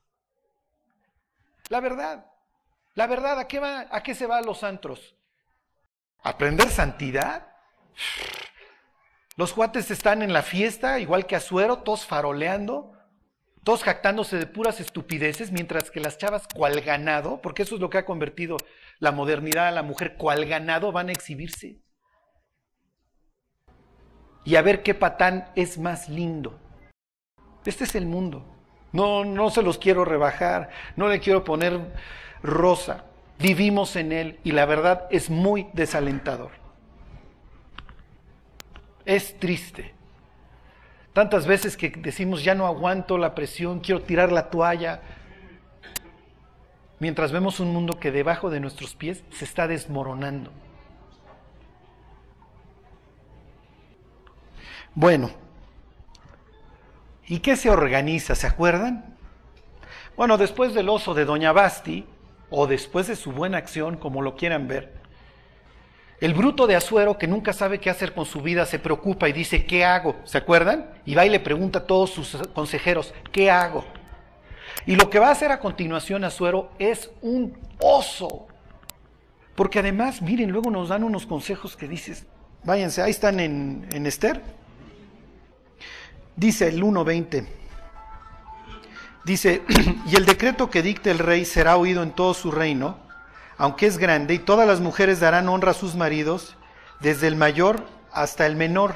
La 1.69 1.79
verdad, 1.79 2.25
la 2.95 3.07
verdad, 3.07 3.39
¿a 3.39 3.47
qué, 3.47 3.59
va, 3.59 3.87
¿a 3.89 4.03
qué 4.03 4.13
se 4.13 4.27
va 4.27 4.37
a 4.37 4.41
los 4.41 4.63
antros? 4.63 5.15
¿Aprender 6.23 6.69
santidad? 6.69 7.47
Los 9.35 9.53
cuates 9.53 9.91
están 9.91 10.21
en 10.21 10.33
la 10.33 10.41
fiesta, 10.41 10.99
igual 10.99 11.25
que 11.25 11.35
Azuero, 11.35 11.79
todos 11.79 12.05
faroleando, 12.05 12.93
todos 13.63 13.83
jactándose 13.83 14.37
de 14.37 14.47
puras 14.47 14.79
estupideces, 14.79 15.51
mientras 15.51 15.91
que 15.91 15.99
las 15.99 16.17
chavas 16.17 16.47
cual 16.47 16.81
ganado, 16.81 17.41
porque 17.41 17.63
eso 17.63 17.75
es 17.75 17.81
lo 17.81 17.89
que 17.89 17.99
ha 17.99 18.05
convertido 18.05 18.57
la 18.99 19.11
modernidad 19.11 19.67
a 19.67 19.71
la 19.71 19.83
mujer, 19.83 20.15
cual 20.15 20.45
ganado 20.45 20.91
van 20.91 21.09
a 21.09 21.11
exhibirse. 21.11 21.81
Y 24.43 24.55
a 24.55 24.61
ver 24.61 24.81
qué 24.83 24.93
patán 24.93 25.51
es 25.55 25.77
más 25.77 26.07
lindo. 26.07 26.59
Este 27.65 27.83
es 27.83 27.95
el 27.95 28.05
mundo. 28.05 28.55
No, 28.93 29.25
no 29.25 29.49
se 29.49 29.61
los 29.61 29.77
quiero 29.77 30.05
rebajar, 30.05 30.69
no 30.95 31.09
le 31.09 31.19
quiero 31.19 31.43
poner 31.43 31.93
rosa. 32.41 33.06
Vivimos 33.39 33.95
en 33.95 34.11
él 34.11 34.39
y 34.43 34.51
la 34.51 34.65
verdad 34.65 35.07
es 35.11 35.29
muy 35.29 35.67
desalentador. 35.73 36.51
Es 39.05 39.37
triste. 39.39 39.93
Tantas 41.13 41.47
veces 41.47 41.77
que 41.77 41.89
decimos, 41.89 42.43
ya 42.43 42.55
no 42.55 42.67
aguanto 42.67 43.17
la 43.17 43.35
presión, 43.35 43.79
quiero 43.79 44.01
tirar 44.01 44.31
la 44.31 44.49
toalla, 44.49 45.01
mientras 46.99 47.31
vemos 47.31 47.59
un 47.59 47.73
mundo 47.73 47.99
que 47.99 48.11
debajo 48.11 48.49
de 48.49 48.59
nuestros 48.59 48.95
pies 48.95 49.23
se 49.31 49.45
está 49.45 49.67
desmoronando. 49.67 50.51
Bueno, 54.93 55.29
¿y 57.27 57.39
qué 57.39 57.55
se 57.55 57.69
organiza? 57.69 58.33
¿Se 58.33 58.47
acuerdan? 58.47 59.15
Bueno, 60.15 60.37
después 60.37 60.73
del 60.73 60.89
oso 60.89 61.13
de 61.13 61.25
Doña 61.25 61.51
Basti, 61.51 62.05
o 62.49 62.67
después 62.67 63.07
de 63.07 63.15
su 63.15 63.31
buena 63.31 63.57
acción, 63.57 63.97
como 63.97 64.21
lo 64.21 64.35
quieran 64.35 64.67
ver, 64.67 64.93
el 66.19 66.33
bruto 66.33 66.65
de 66.65 66.75
Azuero, 66.75 67.17
que 67.19 67.27
nunca 67.27 67.53
sabe 67.53 67.79
qué 67.79 67.91
hacer 67.91 68.13
con 68.13 68.25
su 68.25 68.41
vida, 68.41 68.65
se 68.65 68.79
preocupa 68.79 69.29
y 69.29 69.33
dice, 69.33 69.65
¿qué 69.65 69.85
hago? 69.85 70.15
¿Se 70.23 70.39
acuerdan? 70.39 70.89
Y 71.05 71.13
va 71.13 71.25
y 71.25 71.29
le 71.29 71.39
pregunta 71.39 71.79
a 71.79 71.85
todos 71.85 72.09
sus 72.09 72.37
consejeros, 72.53 73.13
¿qué 73.31 73.51
hago? 73.51 73.85
Y 74.87 74.95
lo 74.95 75.09
que 75.09 75.19
va 75.19 75.27
a 75.27 75.31
hacer 75.31 75.51
a 75.51 75.59
continuación 75.59 76.23
Azuero 76.23 76.71
es 76.79 77.11
un 77.21 77.55
oso. 77.79 78.47
Porque 79.53 79.79
además, 79.79 80.21
miren, 80.21 80.51
luego 80.51 80.71
nos 80.71 80.89
dan 80.89 81.03
unos 81.03 81.27
consejos 81.27 81.77
que 81.77 81.87
dices, 81.87 82.25
váyanse, 82.63 83.01
ahí 83.01 83.11
están 83.11 83.39
en, 83.39 83.87
en 83.91 84.05
Esther. 84.07 84.41
Dice 86.35 86.67
el 86.67 86.81
1.20. 86.81 87.47
Dice, 89.27 89.61
y 90.07 90.15
el 90.15 90.25
decreto 90.25 90.71
que 90.71 90.81
dicte 90.81 91.11
el 91.11 91.19
rey 91.19 91.45
será 91.45 91.77
oído 91.77 92.01
en 92.01 92.13
todo 92.13 92.33
su 92.33 92.49
reino 92.49 93.05
aunque 93.57 93.87
es 93.87 93.97
grande, 93.97 94.35
y 94.35 94.39
todas 94.39 94.67
las 94.67 94.79
mujeres 94.79 95.19
darán 95.19 95.49
honra 95.49 95.71
a 95.71 95.75
sus 95.75 95.95
maridos, 95.95 96.55
desde 96.99 97.27
el 97.27 97.35
mayor 97.35 97.87
hasta 98.11 98.45
el 98.45 98.55
menor. 98.55 98.95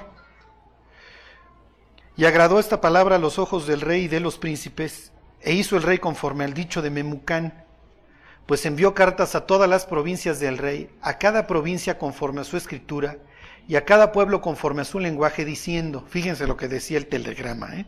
Y 2.16 2.26
agradó 2.26 2.60
esta 2.60 2.80
palabra 2.80 3.16
a 3.16 3.20
los 3.20 3.40
ojos 3.40 3.66
del 3.66 3.82
rey 3.82 4.04
y 4.04 4.08
de 4.08 4.20
los 4.20 4.38
príncipes, 4.38 5.12
e 5.42 5.54
hizo 5.54 5.76
el 5.76 5.84
rey 5.84 5.98
conforme 5.98 6.44
al 6.44 6.54
dicho 6.54 6.84
de 6.84 6.92
Memucán, 6.92 7.66
pues 8.46 8.66
envió 8.66 8.94
cartas 8.94 9.34
a 9.34 9.48
todas 9.48 9.68
las 9.70 9.86
provincias 9.86 10.40
del 10.40 10.60
rey, 10.60 10.90
a 11.02 11.18
cada 11.18 11.48
provincia 11.48 11.98
conforme 11.98 12.42
a 12.42 12.44
su 12.44 12.58
escritura, 12.58 13.18
y 13.68 13.76
a 13.76 13.86
cada 13.86 14.12
pueblo 14.12 14.42
conforme 14.42 14.84
a 14.84 14.86
su 14.86 15.00
lenguaje, 15.00 15.46
diciendo, 15.46 16.06
fíjense 16.08 16.46
lo 16.46 16.58
que 16.58 16.68
decía 16.68 16.98
el 16.98 17.08
telegrama, 17.08 17.76
¿eh? 17.76 17.86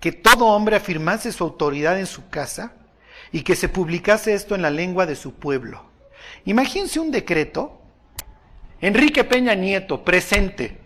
Que 0.00 0.12
todo 0.12 0.46
hombre 0.46 0.76
afirmase 0.76 1.30
su 1.30 1.44
autoridad 1.44 1.98
en 1.98 2.06
su 2.06 2.28
casa, 2.28 2.74
y 3.32 3.42
que 3.42 3.54
se 3.54 3.68
publicase 3.68 4.34
esto 4.34 4.56
en 4.56 4.62
la 4.62 4.70
lengua 4.70 5.06
de 5.06 5.14
su 5.14 5.34
pueblo 5.34 5.90
Imagínense 6.44 7.00
un 7.00 7.10
decreto, 7.10 7.80
Enrique 8.80 9.24
Peña 9.24 9.54
Nieto, 9.54 10.04
presente. 10.04 10.78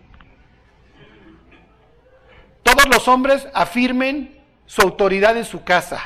Todos 2.63 2.87
los 2.87 3.07
hombres 3.07 3.47
afirmen 3.53 4.37
su 4.65 4.81
autoridad 4.81 5.37
en 5.37 5.45
su 5.45 5.63
casa. 5.63 6.01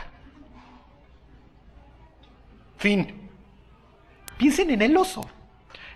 Fin. 2.78 3.30
Piensen 4.38 4.70
en 4.70 4.82
el 4.82 4.96
oso. 4.96 5.28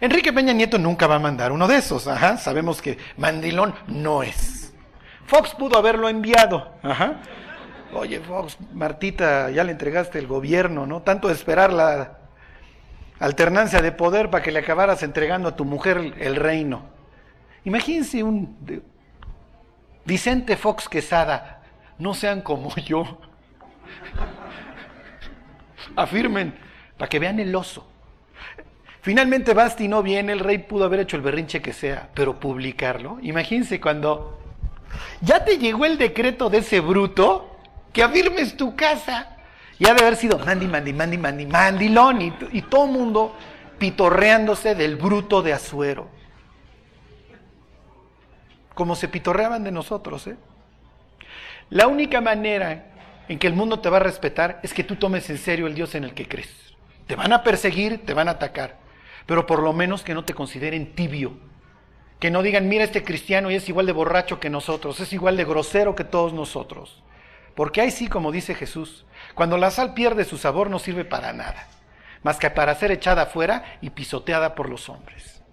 Enrique 0.01 0.33
Peña 0.33 0.53
Nieto 0.53 0.77
nunca 0.77 1.07
va 1.07 1.15
a 1.15 1.19
mandar 1.19 1.51
uno 1.51 1.67
de 1.67 1.77
esos. 1.77 2.07
Ajá. 2.07 2.37
Sabemos 2.37 2.81
que 2.81 2.97
mandilón 3.17 3.75
no 3.87 4.23
es. 4.23 4.62
Fox 5.27 5.53
pudo 5.55 5.77
haberlo 5.77 6.09
enviado. 6.09 6.71
Ajá. 6.81 7.21
Oye, 7.93 8.19
Fox, 8.19 8.57
Martita, 8.73 9.51
ya 9.51 9.63
le 9.63 9.71
entregaste 9.71 10.19
el 10.19 10.27
gobierno, 10.27 10.85
¿no? 10.85 11.01
Tanto 11.01 11.29
esperar 11.29 11.71
la 11.71 12.17
alternancia 13.19 13.81
de 13.81 13.91
poder 13.91 14.29
para 14.29 14.43
que 14.43 14.51
le 14.51 14.59
acabaras 14.59 15.03
entregando 15.03 15.49
a 15.49 15.55
tu 15.55 15.63
mujer 15.63 16.13
el 16.19 16.35
reino. 16.35 16.85
Imagínense 17.65 18.23
un 18.23 18.57
Vicente 20.05 20.57
Fox 20.57 20.89
Quesada, 20.89 21.61
no 21.97 22.13
sean 22.13 22.41
como 22.41 22.75
yo. 22.85 23.19
Afirmen, 25.95 26.55
para 26.97 27.09
que 27.09 27.19
vean 27.19 27.39
el 27.39 27.55
oso. 27.55 27.87
Finalmente 29.01 29.53
Basti 29.53 29.87
no 29.87 30.01
viene, 30.01 30.31
el 30.31 30.39
rey 30.39 30.59
pudo 30.59 30.85
haber 30.85 31.01
hecho 31.01 31.17
el 31.17 31.21
berrinche 31.21 31.61
que 31.61 31.73
sea, 31.73 32.09
pero 32.13 32.39
publicarlo. 32.39 33.17
Imagínense 33.21 33.79
cuando 33.79 34.42
ya 35.21 35.43
te 35.45 35.57
llegó 35.57 35.85
el 35.85 35.97
decreto 35.97 36.49
de 36.49 36.59
ese 36.59 36.79
bruto 36.79 37.57
que 37.91 38.03
afirmes 38.03 38.57
tu 38.57 38.75
casa. 38.75 39.29
Y 39.79 39.87
ha 39.87 39.93
de 39.93 40.01
haber 40.01 40.15
sido 40.15 40.37
mandi, 40.39 40.67
mandi, 40.67 40.93
mandi, 40.93 41.17
mandi, 41.17 41.45
mandilón 41.45 42.21
y, 42.21 42.33
y 42.51 42.61
todo 42.61 42.87
mundo 42.87 43.35
pitorreándose 43.79 44.75
del 44.75 44.95
bruto 44.95 45.41
de 45.41 45.53
Azuero. 45.53 46.07
Como 48.73 48.95
se 48.95 49.07
pitorreaban 49.07 49.63
de 49.63 49.71
nosotros, 49.71 50.27
¿eh? 50.27 50.37
La 51.69 51.87
única 51.87 52.21
manera 52.21 52.85
en 53.27 53.39
que 53.39 53.47
el 53.47 53.53
mundo 53.53 53.79
te 53.79 53.89
va 53.89 53.97
a 53.97 54.01
respetar 54.01 54.59
es 54.63 54.73
que 54.73 54.83
tú 54.83 54.95
tomes 54.95 55.29
en 55.29 55.37
serio 55.37 55.67
el 55.67 55.75
Dios 55.75 55.95
en 55.95 56.03
el 56.03 56.13
que 56.13 56.27
crees. 56.27 56.49
Te 57.07 57.15
van 57.15 57.33
a 57.33 57.43
perseguir, 57.43 58.05
te 58.05 58.13
van 58.13 58.27
a 58.27 58.31
atacar, 58.31 58.77
pero 59.25 59.45
por 59.45 59.61
lo 59.61 59.73
menos 59.73 60.03
que 60.03 60.13
no 60.13 60.23
te 60.23 60.33
consideren 60.33 60.93
tibio. 60.93 61.33
Que 62.23 62.31
no 62.31 62.41
digan, 62.41 62.69
mira 62.69 62.85
este 62.85 63.03
cristiano 63.03 63.51
y 63.51 63.55
es 63.55 63.67
igual 63.67 63.85
de 63.85 63.91
borracho 63.91 64.39
que 64.39 64.49
nosotros, 64.49 64.97
es 65.01 65.11
igual 65.11 65.35
de 65.35 65.43
grosero 65.43 65.93
que 65.93 66.05
todos 66.05 66.31
nosotros. 66.31 67.03
Porque 67.53 67.81
ahí 67.81 67.91
sí, 67.91 68.07
como 68.07 68.31
dice 68.31 68.55
Jesús, 68.55 69.05
cuando 69.35 69.57
la 69.57 69.71
sal 69.71 69.93
pierde 69.93 70.23
su 70.23 70.37
sabor 70.37 70.69
no 70.69 70.79
sirve 70.79 71.03
para 71.03 71.33
nada, 71.33 71.67
más 72.23 72.37
que 72.37 72.49
para 72.49 72.75
ser 72.75 72.91
echada 72.91 73.23
afuera 73.23 73.77
y 73.81 73.89
pisoteada 73.89 74.55
por 74.55 74.69
los 74.69 74.87
hombres. 74.87 75.43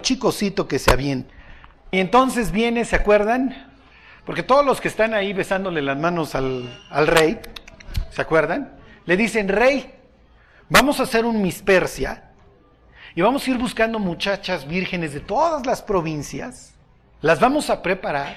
Chicosito 0.00 0.68
que 0.68 0.78
se 0.78 0.92
avienta. 0.92 1.34
Y 1.90 1.98
entonces 1.98 2.52
viene, 2.52 2.84
¿se 2.84 2.94
acuerdan? 2.94 3.68
Porque 4.24 4.44
todos 4.44 4.64
los 4.64 4.80
que 4.80 4.86
están 4.86 5.12
ahí 5.12 5.32
besándole 5.32 5.82
las 5.82 5.98
manos 5.98 6.36
al, 6.36 6.72
al 6.90 7.08
rey, 7.08 7.40
¿se 8.10 8.22
acuerdan? 8.22 8.78
Le 9.06 9.16
dicen, 9.16 9.48
rey, 9.48 9.92
vamos 10.68 11.00
a 11.00 11.02
hacer 11.02 11.24
un 11.24 11.42
mispersia 11.42 12.27
y 13.14 13.22
vamos 13.22 13.46
a 13.46 13.50
ir 13.50 13.58
buscando 13.58 13.98
muchachas 13.98 14.66
vírgenes 14.66 15.12
de 15.12 15.20
todas 15.20 15.66
las 15.66 15.82
provincias, 15.82 16.74
las 17.20 17.40
vamos 17.40 17.70
a 17.70 17.82
preparar 17.82 18.36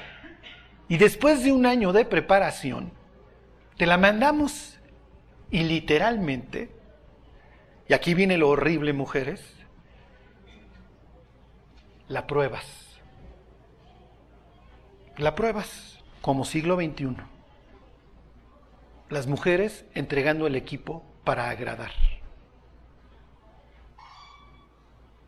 y 0.88 0.98
después 0.98 1.44
de 1.44 1.52
un 1.52 1.66
año 1.66 1.94
de 1.94 2.04
preparación, 2.04 2.92
te 3.78 3.86
la 3.86 3.98
mandamos 3.98 4.78
y 5.50 5.64
literalmente, 5.64 6.70
y 7.88 7.94
aquí 7.94 8.14
viene 8.14 8.38
lo 8.38 8.50
horrible, 8.50 8.94
mujeres, 8.94 9.42
la 12.08 12.28
pruebas. 12.28 12.66
La 15.18 15.34
pruebas 15.34 16.00
como 16.22 16.44
siglo 16.44 16.76
XXI. 16.76 17.16
Las 19.10 19.28
mujeres 19.28 19.86
entregando 19.94 20.46
el 20.46 20.56
equipo 20.56 21.04
para 21.24 21.50
agradar. 21.50 21.92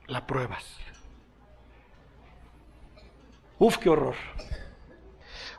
La 0.08 0.26
pruebas. 0.28 0.78
Uf, 3.60 3.78
qué 3.78 3.90
horror. 3.90 4.16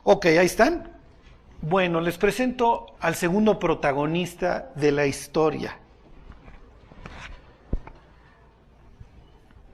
Ok, 0.02 0.26
ahí 0.26 0.46
están. 0.46 0.92
Bueno, 1.62 2.00
les 2.00 2.18
presento 2.18 2.94
al 3.00 3.14
segundo 3.14 3.58
protagonista 3.58 4.70
de 4.74 4.92
la 4.92 5.06
historia. 5.06 5.78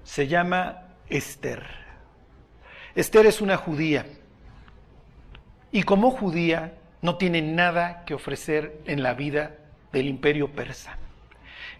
Se 0.04 0.28
llama 0.28 0.94
Esther. 1.08 1.66
Esther 2.94 3.26
es 3.26 3.40
una 3.40 3.56
judía 3.56 4.06
y 5.72 5.82
como 5.82 6.10
judía 6.10 6.74
no 7.02 7.16
tiene 7.16 7.42
nada 7.42 8.04
que 8.04 8.14
ofrecer 8.14 8.80
en 8.86 9.02
la 9.02 9.14
vida 9.14 9.56
del 9.92 10.06
imperio 10.06 10.52
persa. 10.52 10.96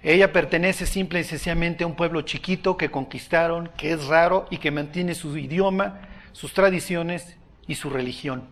Ella 0.03 0.33
pertenece 0.33 0.87
simple 0.87 1.21
y 1.21 1.25
sencillamente 1.25 1.85
a 1.85 1.87
un 1.87 1.95
pueblo 1.95 2.23
chiquito 2.23 2.77
que 2.77 2.91
conquistaron, 2.91 3.71
que 3.77 3.93
es 3.93 4.07
raro 4.07 4.47
y 4.51 4.57
que 4.57 4.71
mantiene 4.71 5.15
su 5.15 5.37
idioma, 5.37 6.01
sus 6.33 6.55
tradiciones 6.55 7.37
y 7.67 7.75
su 7.75 7.91
religión. 7.91 8.49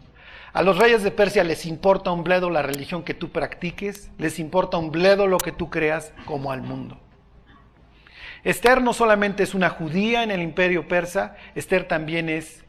A 0.52 0.62
los 0.62 0.76
reyes 0.76 1.02
de 1.02 1.10
Persia 1.10 1.44
les 1.44 1.64
importa 1.64 2.10
un 2.10 2.24
bledo 2.24 2.50
la 2.50 2.62
religión 2.62 3.02
que 3.02 3.14
tú 3.14 3.30
practiques, 3.30 4.10
les 4.18 4.38
importa 4.38 4.76
un 4.76 4.90
bledo 4.90 5.26
lo 5.26 5.38
que 5.38 5.52
tú 5.52 5.70
creas 5.70 6.12
como 6.26 6.52
al 6.52 6.62
mundo. 6.62 7.00
Esther 8.44 8.82
no 8.82 8.92
solamente 8.92 9.42
es 9.42 9.54
una 9.54 9.70
judía 9.70 10.22
en 10.22 10.30
el 10.30 10.42
imperio 10.42 10.86
persa, 10.86 11.36
Esther 11.54 11.88
también 11.88 12.28
es 12.28 12.64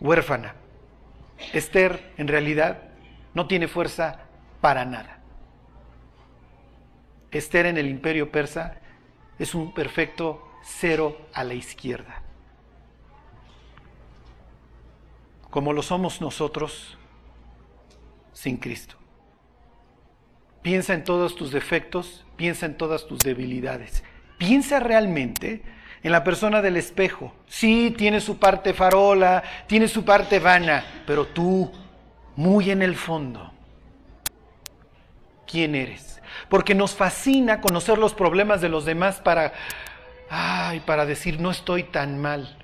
huérfana. 0.00 0.54
Esther 1.52 2.12
en 2.16 2.28
realidad 2.28 2.82
no 3.34 3.46
tiene 3.46 3.68
fuerza 3.68 4.20
para 4.60 4.84
nada. 4.84 5.19
Esther 7.30 7.66
en 7.66 7.78
el 7.78 7.88
imperio 7.88 8.30
persa 8.30 8.78
es 9.38 9.54
un 9.54 9.72
perfecto 9.72 10.46
cero 10.62 11.16
a 11.32 11.44
la 11.44 11.54
izquierda. 11.54 12.22
Como 15.50 15.72
lo 15.72 15.82
somos 15.82 16.20
nosotros 16.20 16.96
sin 18.32 18.56
Cristo. 18.56 18.96
Piensa 20.62 20.94
en 20.94 21.04
todos 21.04 21.36
tus 21.36 21.50
defectos, 21.52 22.24
piensa 22.36 22.66
en 22.66 22.76
todas 22.76 23.06
tus 23.06 23.20
debilidades 23.20 24.04
piensa 24.40 24.80
realmente 24.80 25.60
en 26.02 26.12
la 26.12 26.24
persona 26.24 26.62
del 26.62 26.78
espejo. 26.78 27.34
Sí, 27.46 27.94
tiene 27.96 28.22
su 28.22 28.38
parte 28.38 28.72
farola, 28.72 29.44
tiene 29.66 29.86
su 29.86 30.02
parte 30.02 30.38
vana, 30.38 30.82
pero 31.06 31.26
tú, 31.26 31.70
muy 32.36 32.70
en 32.70 32.80
el 32.80 32.96
fondo, 32.96 33.52
¿quién 35.46 35.74
eres? 35.74 36.09
Porque 36.48 36.74
nos 36.74 36.94
fascina 36.94 37.60
conocer 37.60 37.98
los 37.98 38.14
problemas 38.14 38.60
de 38.60 38.68
los 38.68 38.84
demás 38.84 39.20
para, 39.20 39.52
ay, 40.28 40.80
para 40.80 41.06
decir, 41.06 41.40
no 41.40 41.50
estoy 41.50 41.84
tan 41.84 42.20
mal. 42.20 42.56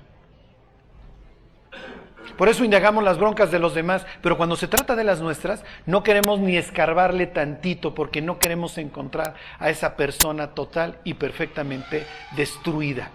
Por 2.37 2.49
eso 2.49 2.63
indagamos 2.63 3.03
las 3.03 3.17
broncas 3.17 3.51
de 3.51 3.59
los 3.59 3.73
demás, 3.73 4.05
pero 4.21 4.37
cuando 4.37 4.55
se 4.55 4.67
trata 4.67 4.95
de 4.95 5.03
las 5.03 5.21
nuestras, 5.21 5.63
no 5.85 6.03
queremos 6.03 6.39
ni 6.39 6.55
escarbarle 6.55 7.25
tantito 7.25 7.95
porque 7.95 8.21
no 8.21 8.37
queremos 8.37 8.77
encontrar 8.77 9.35
a 9.57 9.69
esa 9.69 9.95
persona 9.95 10.53
total 10.53 10.99
y 11.03 11.15
perfectamente 11.15 12.05
destruida. 12.35 13.09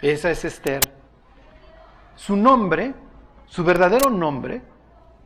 Esa 0.00 0.30
es 0.30 0.44
Esther. 0.44 0.80
Su 2.14 2.36
nombre, 2.36 2.94
su 3.46 3.64
verdadero 3.64 4.10
nombre, 4.10 4.62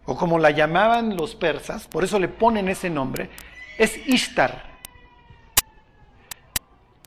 o 0.09 0.17
como 0.17 0.39
la 0.39 0.51
llamaban 0.51 1.19
los 1.19 1.35
persas, 1.35 1.87
por 1.87 2.03
eso 2.03 2.19
le 2.19 2.29
ponen 2.29 2.71
ese 2.71 2.89
nombre, 2.89 3.29
es 3.77 4.09
Ishtar, 4.09 4.63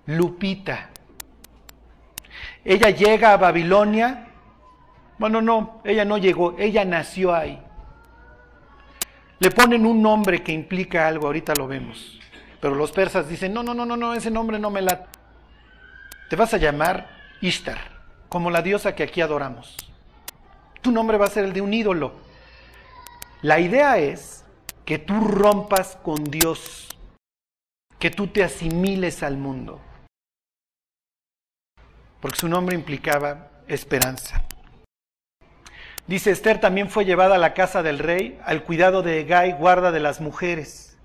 Lupita. 0.05 0.91
Ella 2.63 2.91
llega 2.91 3.33
a 3.33 3.37
Babilonia. 3.37 4.27
Bueno, 5.17 5.41
no, 5.41 5.81
ella 5.83 6.05
no 6.05 6.19
llegó, 6.19 6.55
ella 6.59 6.85
nació 6.85 7.33
ahí. 7.33 7.59
Le 9.39 9.49
ponen 9.49 9.87
un 9.87 9.99
nombre 9.99 10.43
que 10.43 10.51
implica 10.51 11.07
algo, 11.07 11.25
ahorita 11.25 11.55
lo 11.55 11.67
vemos. 11.67 12.19
Pero 12.59 12.75
los 12.75 12.91
persas 12.91 13.27
dicen, 13.27 13.51
no, 13.51 13.63
no, 13.63 13.73
no, 13.73 13.83
no, 13.83 13.97
no, 13.97 14.13
ese 14.13 14.29
nombre 14.29 14.59
no 14.59 14.69
me 14.69 14.83
la... 14.83 15.07
Te 16.29 16.35
vas 16.35 16.53
a 16.53 16.57
llamar 16.57 17.09
Ishtar, 17.41 17.79
como 18.29 18.51
la 18.51 18.61
diosa 18.61 18.93
que 18.93 19.01
aquí 19.01 19.21
adoramos. 19.21 19.75
Tu 20.81 20.91
nombre 20.91 21.17
va 21.17 21.25
a 21.25 21.29
ser 21.29 21.45
el 21.45 21.53
de 21.53 21.61
un 21.61 21.73
ídolo. 21.73 22.29
La 23.41 23.59
idea 23.59 23.97
es 23.97 24.45
que 24.85 24.99
tú 24.99 25.19
rompas 25.19 25.97
con 26.03 26.23
Dios, 26.23 26.97
que 27.99 28.09
tú 28.09 28.27
te 28.27 28.43
asimiles 28.43 29.23
al 29.23 29.37
mundo 29.37 29.81
porque 32.21 32.39
su 32.39 32.47
nombre 32.47 32.75
implicaba 32.75 33.49
esperanza. 33.67 34.43
Dice 36.07 36.31
Esther 36.31 36.59
también 36.59 36.89
fue 36.89 37.05
llevada 37.05 37.35
a 37.35 37.39
la 37.39 37.53
casa 37.53 37.83
del 37.83 37.99
rey 37.99 38.39
al 38.45 38.63
cuidado 38.63 39.01
de 39.01 39.19
Egay, 39.19 39.53
guarda 39.53 39.91
de 39.91 39.99
las 39.99 40.21
mujeres. 40.21 40.97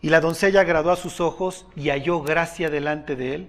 Y 0.00 0.10
la 0.10 0.20
doncella 0.20 0.60
agradó 0.60 0.92
a 0.92 0.96
sus 0.96 1.20
ojos 1.20 1.66
y 1.74 1.88
halló 1.88 2.22
gracia 2.22 2.70
delante 2.70 3.16
de 3.16 3.34
él, 3.34 3.46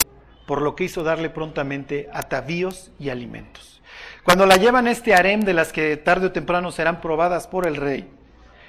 por 0.48 0.62
lo 0.62 0.76
que 0.76 0.86
hizo 0.86 1.04
darle 1.04 1.30
prontamente 1.30 2.10
atavíos 2.14 2.92
y 3.00 3.10
alimentos. 3.10 3.81
Cuando 4.24 4.46
la 4.46 4.58
llevan 4.58 4.88
este 4.88 5.14
harem 5.14 5.42
de 5.42 5.54
las 5.54 5.74
que 5.74 5.98
tarde 5.98 6.28
o 6.28 6.32
temprano 6.32 6.72
serán 6.72 7.02
probadas 7.02 7.48
por 7.48 7.68
el 7.68 7.76
rey, 7.76 8.10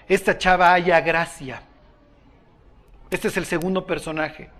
esta 0.08 0.38
chava 0.38 0.72
halla 0.72 1.00
gracia. 1.00 1.62
Este 3.10 3.28
es 3.28 3.36
el 3.36 3.44
segundo 3.44 3.86
personaje. 3.86 4.50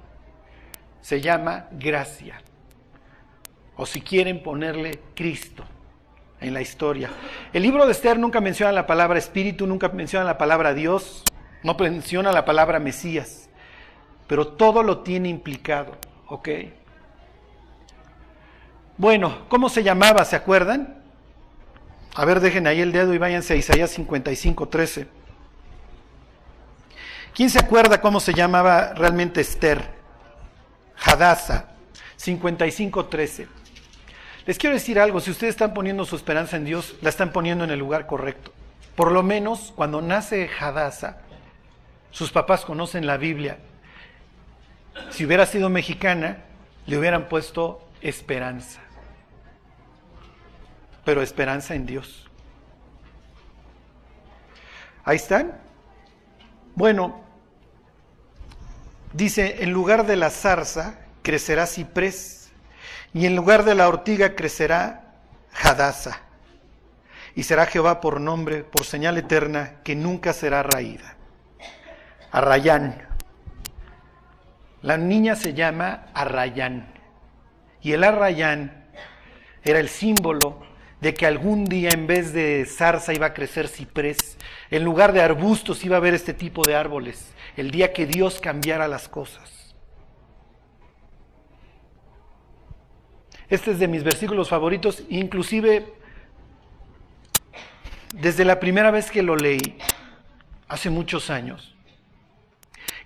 Se 1.01 1.21
llama 1.21 1.67
Gracia 1.73 2.41
o 3.77 3.87
si 3.87 4.01
quieren 4.01 4.43
ponerle 4.43 5.01
Cristo 5.15 5.65
en 6.41 6.55
la 6.55 6.61
historia. 6.61 7.11
El 7.53 7.63
libro 7.63 7.87
de 7.87 7.93
Esther 7.93 8.19
nunca 8.19 8.41
menciona 8.41 8.73
la 8.73 8.87
palabra 8.87 9.19
espíritu, 9.19 9.67
nunca 9.67 9.89
menciona 9.89 10.25
la 10.25 10.39
palabra 10.39 10.75
Dios, 10.75 11.25
no 11.63 11.75
menciona 11.75 12.33
la 12.33 12.45
palabra 12.45 12.79
Mesías, 12.79 13.49
pero 14.27 14.49
todo 14.49 14.83
lo 14.83 14.99
tiene 15.01 15.29
implicado, 15.29 15.97
¿ok? 16.27 16.49
Bueno, 19.03 19.37
¿cómo 19.49 19.69
se 19.69 19.83
llamaba? 19.83 20.25
¿Se 20.25 20.37
acuerdan? 20.37 21.03
A 22.15 22.25
ver, 22.25 22.39
dejen 22.39 22.69
ahí 22.69 22.81
el 22.81 22.93
dedo 22.93 23.13
y 23.13 23.19
váyanse 23.19 23.53
a 23.53 23.57
Isaías 23.57 23.91
55, 23.91 24.69
13. 24.69 25.09
¿Quién 27.35 27.51
se 27.51 27.59
acuerda 27.59 28.01
cómo 28.01 28.21
se 28.21 28.33
llamaba 28.33 28.95
realmente 28.95 29.41
Esther? 29.41 29.91
Hadassah, 31.05 31.71
55.13. 32.17 33.49
Les 34.47 34.57
quiero 34.57 34.77
decir 34.77 35.01
algo, 35.01 35.19
si 35.19 35.33
ustedes 35.33 35.55
están 35.55 35.75
poniendo 35.75 36.05
su 36.05 36.15
esperanza 36.15 36.57
en 36.57 36.65
Dios, 36.65 36.95
la 37.03 37.09
están 37.09 37.33
poniendo 37.33 37.65
en 37.65 37.73
el 37.73 37.81
lugar 37.81 38.07
correcto. 38.07 38.53
Por 38.95 39.11
lo 39.11 39.25
menos 39.25 39.73
cuando 39.75 40.01
nace 40.01 40.49
Hadassah, 40.61 41.17
sus 42.13 42.31
papás 42.31 42.65
conocen 42.65 43.09
la 43.09 43.17
Biblia. 43.17 43.59
Si 45.11 45.27
hubiera 45.27 45.45
sido 45.45 45.71
mexicana, 45.71 46.45
le 46.87 46.99
hubieran 46.99 47.29
puesto 47.29 47.85
esperanza. 48.01 48.82
Pero 51.05 51.23
esperanza 51.23 51.75
en 51.75 51.87
Dios. 51.87 52.29
Ahí 55.05 55.17
están. 55.17 55.59
Bueno, 56.75 57.21
dice, 59.13 59.63
en 59.63 59.73
lugar 59.73 60.07
de 60.07 60.17
la 60.17 60.31
zarza 60.31 60.99
crecerá 61.23 61.67
ciprés, 61.67 62.51
y 63.15 63.27
en 63.27 63.37
lugar 63.37 63.65
de 63.65 63.75
la 63.75 63.89
ortiga 63.89 64.35
crecerá 64.35 65.15
jadaza. 65.53 66.21
Y 67.35 67.43
será 67.45 67.67
Jehová 67.67 68.01
por 68.01 68.21
nombre, 68.21 68.63
por 68.63 68.85
señal 68.85 69.19
eterna, 69.19 69.81
que 69.85 69.95
nunca 69.95 70.33
será 70.33 70.63
raída. 70.63 71.17
Arrayán. 72.31 73.07
La 74.83 74.97
niña 74.97 75.37
se 75.37 75.55
llama 75.55 76.07
Arrayán. 76.15 76.93
Y 77.81 77.93
el 77.93 78.05
Arrayán 78.05 78.87
era 79.63 79.79
el 79.79 79.89
símbolo 79.89 80.63
de 81.03 81.15
que 81.15 81.27
algún 81.27 81.65
día 81.65 81.91
en 81.93 82.07
vez 82.07 82.33
de 82.33 82.65
zarza 82.65 83.13
iba 83.13 83.27
a 83.27 83.35
crecer 83.35 83.67
ciprés, 83.67 84.39
en 84.71 84.85
lugar 84.85 85.13
de 85.13 85.21
arbustos 85.21 85.85
iba 85.85 85.97
a 85.97 85.99
haber 85.99 86.15
este 86.15 86.33
tipo 86.33 86.63
de 86.63 86.77
árboles, 86.77 87.27
el 87.57 87.73
día 87.73 87.93
que 87.93 88.07
Dios 88.07 88.41
cambiara 88.41 88.87
las 88.87 89.09
cosas. 89.09 89.75
Este 93.49 93.73
es 93.73 93.81
de 93.81 93.89
mis 93.89 94.05
versículos 94.05 94.49
favoritos, 94.49 95.03
inclusive 95.09 95.93
desde 98.13 98.45
la 98.45 98.61
primera 98.61 98.93
vez 98.93 99.11
que 99.11 99.25
lo 99.25 99.35
leí, 99.35 99.79
hace 100.69 100.89
muchos 100.89 101.31
años. 101.31 101.75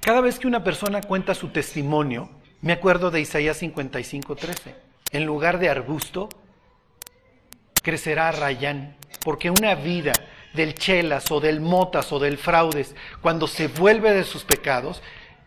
Cada 0.02 0.20
vez 0.20 0.38
que 0.38 0.46
una 0.46 0.62
persona 0.62 1.00
cuenta 1.00 1.34
su 1.34 1.48
testimonio, 1.48 2.28
me 2.60 2.74
acuerdo 2.74 3.10
de 3.10 3.22
Isaías 3.22 3.56
55:13. 3.62 4.74
En 5.12 5.24
lugar 5.24 5.58
de 5.58 5.70
arbusto, 5.70 6.28
crecerá 7.86 8.32
rayán, 8.32 8.96
porque 9.24 9.48
una 9.48 9.76
vida 9.76 10.12
del 10.54 10.74
chelas 10.74 11.30
o 11.30 11.38
del 11.38 11.60
motas 11.60 12.10
o 12.10 12.18
del 12.18 12.36
fraudes, 12.36 12.96
cuando 13.22 13.46
se 13.46 13.68
vuelve 13.68 14.12
de 14.12 14.24
sus 14.24 14.42
pecados, 14.42 15.00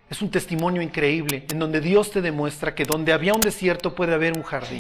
es 0.10 0.21
un 0.21 0.32
testimonio 0.32 0.82
increíble 0.82 1.45
en 1.52 1.60
donde 1.60 1.82
Dios 1.82 2.12
te 2.12 2.21
demuestra 2.21 2.75
que 2.75 2.86
donde 2.86 3.12
había 3.12 3.34
un 3.34 3.41
desierto 3.41 3.93
puede 3.93 4.13
haber 4.13 4.38
un 4.38 4.43
jardín. 4.43 4.80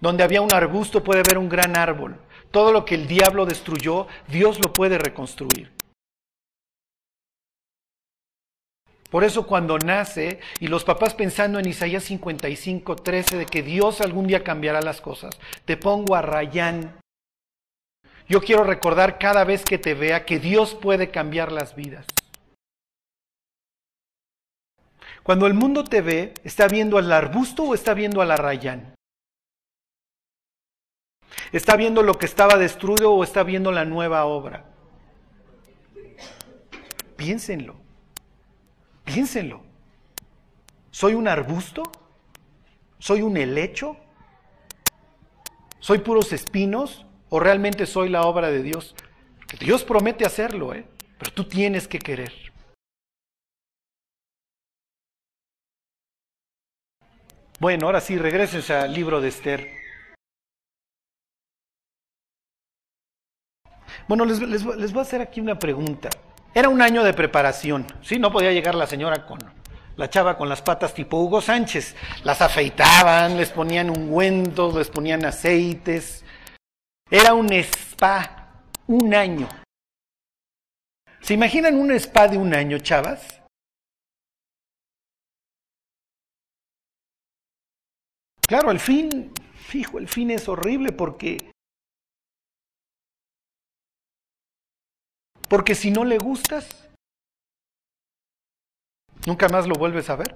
Donde 0.00 0.24
había 0.24 0.40
un 0.40 0.54
arbusto 0.54 1.04
puede 1.04 1.20
haber 1.20 1.36
un 1.36 1.50
gran 1.50 1.76
árbol. 1.76 2.16
Todo 2.50 2.72
lo 2.72 2.86
que 2.86 2.94
el 2.94 3.06
diablo 3.06 3.44
destruyó, 3.44 4.06
Dios 4.26 4.58
lo 4.64 4.72
puede 4.72 4.96
reconstruir. 4.96 5.73
Por 9.14 9.22
eso 9.22 9.46
cuando 9.46 9.78
nace 9.78 10.40
y 10.58 10.66
los 10.66 10.82
papás 10.82 11.14
pensando 11.14 11.60
en 11.60 11.68
Isaías 11.68 12.02
55, 12.02 12.96
13 12.96 13.36
de 13.36 13.46
que 13.46 13.62
Dios 13.62 14.00
algún 14.00 14.26
día 14.26 14.42
cambiará 14.42 14.82
las 14.82 15.00
cosas, 15.00 15.38
te 15.64 15.76
pongo 15.76 16.16
a 16.16 16.22
Rayán. 16.22 16.98
Yo 18.28 18.40
quiero 18.40 18.64
recordar 18.64 19.20
cada 19.20 19.44
vez 19.44 19.62
que 19.62 19.78
te 19.78 19.94
vea 19.94 20.24
que 20.24 20.40
Dios 20.40 20.74
puede 20.74 21.12
cambiar 21.12 21.52
las 21.52 21.76
vidas. 21.76 22.06
Cuando 25.22 25.46
el 25.46 25.54
mundo 25.54 25.84
te 25.84 26.00
ve, 26.00 26.34
¿está 26.42 26.66
viendo 26.66 26.98
al 26.98 27.12
arbusto 27.12 27.62
o 27.62 27.74
está 27.74 27.94
viendo 27.94 28.20
a 28.20 28.26
la 28.26 28.36
Rayán? 28.36 28.96
¿Está 31.52 31.76
viendo 31.76 32.02
lo 32.02 32.18
que 32.18 32.26
estaba 32.26 32.56
destruido 32.58 33.12
o 33.12 33.22
está 33.22 33.44
viendo 33.44 33.70
la 33.70 33.84
nueva 33.84 34.24
obra? 34.24 34.64
Piénsenlo. 37.14 37.83
Piénsenlo. 39.04 39.62
¿Soy 40.90 41.14
un 41.14 41.28
arbusto? 41.28 41.82
¿Soy 42.98 43.22
un 43.22 43.36
helecho? 43.36 43.96
¿Soy 45.78 45.98
puros 45.98 46.32
espinos? 46.32 47.04
¿O 47.28 47.40
realmente 47.40 47.86
soy 47.86 48.08
la 48.08 48.22
obra 48.22 48.50
de 48.50 48.62
Dios? 48.62 48.94
Dios 49.60 49.84
promete 49.84 50.24
hacerlo, 50.24 50.74
¿eh? 50.74 50.86
pero 51.18 51.32
tú 51.32 51.44
tienes 51.44 51.86
que 51.86 51.98
querer. 51.98 52.32
Bueno, 57.60 57.86
ahora 57.86 58.00
sí, 58.00 58.16
regresen 58.18 58.76
al 58.76 58.92
libro 58.92 59.20
de 59.20 59.28
Esther. 59.28 59.70
Bueno, 64.06 64.24
les, 64.24 64.40
les 64.40 64.92
voy 64.92 64.98
a 64.98 65.02
hacer 65.02 65.20
aquí 65.20 65.40
una 65.40 65.58
pregunta. 65.58 66.10
Era 66.54 66.68
un 66.68 66.80
año 66.80 67.02
de 67.02 67.12
preparación, 67.12 67.84
¿sí? 68.00 68.20
No 68.20 68.30
podía 68.30 68.52
llegar 68.52 68.76
la 68.76 68.86
señora 68.86 69.26
con 69.26 69.38
la 69.96 70.08
chava 70.08 70.38
con 70.38 70.48
las 70.48 70.62
patas 70.62 70.94
tipo 70.94 71.18
Hugo 71.18 71.40
Sánchez. 71.40 71.96
Las 72.22 72.40
afeitaban, 72.40 73.36
les 73.36 73.50
ponían 73.50 73.90
ungüentos, 73.90 74.74
les 74.74 74.88
ponían 74.88 75.24
aceites. 75.24 76.24
Era 77.10 77.34
un 77.34 77.52
spa, 77.52 78.62
un 78.86 79.12
año. 79.14 79.48
¿Se 81.20 81.34
imaginan 81.34 81.76
un 81.76 81.90
spa 81.92 82.28
de 82.28 82.38
un 82.38 82.54
año, 82.54 82.78
chavas? 82.78 83.40
Claro, 88.46 88.70
el 88.70 88.78
fin, 88.78 89.32
fijo, 89.54 89.98
el 89.98 90.06
fin 90.06 90.30
es 90.30 90.48
horrible 90.48 90.92
porque 90.92 91.53
Porque 95.54 95.76
si 95.76 95.92
no 95.92 96.04
le 96.04 96.18
gustas, 96.18 96.68
nunca 99.24 99.48
más 99.48 99.68
lo 99.68 99.76
vuelves 99.76 100.10
a 100.10 100.16
ver. 100.16 100.34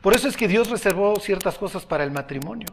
Por 0.00 0.14
eso 0.14 0.28
es 0.28 0.34
que 0.38 0.48
Dios 0.48 0.70
reservó 0.70 1.14
ciertas 1.16 1.58
cosas 1.58 1.84
para 1.84 2.04
el 2.04 2.10
matrimonio. 2.10 2.68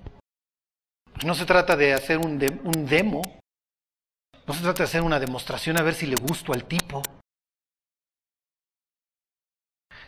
No 1.25 1.35
se 1.35 1.45
trata 1.45 1.75
de 1.75 1.93
hacer 1.93 2.19
un, 2.19 2.39
demo, 2.39 3.21
no 4.47 4.53
se 4.53 4.61
trata 4.61 4.77
de 4.77 4.83
hacer 4.85 5.01
una 5.01 5.19
demostración 5.19 5.77
a 5.77 5.83
ver 5.83 5.93
si 5.93 6.05
le 6.05 6.15
gusto 6.15 6.53
al 6.53 6.63
tipo. 6.63 7.01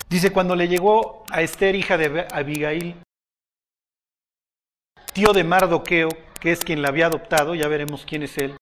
Dice, 0.08 0.32
cuando 0.32 0.56
le 0.56 0.70
llegó 0.70 1.26
a 1.30 1.42
Esther, 1.42 1.76
hija 1.76 1.98
de 1.98 2.26
Abigail, 2.32 3.04
tío 5.12 5.34
de 5.34 5.44
Mardoqueo, 5.44 6.08
que 6.40 6.54
es 6.54 6.64
quien 6.64 6.82
la 6.82 6.88
había 6.88 7.08
adoptado, 7.08 7.54
ya 7.54 7.68
veremos 7.68 8.06
quién 8.06 8.24
es 8.24 8.38
él, 8.38 8.56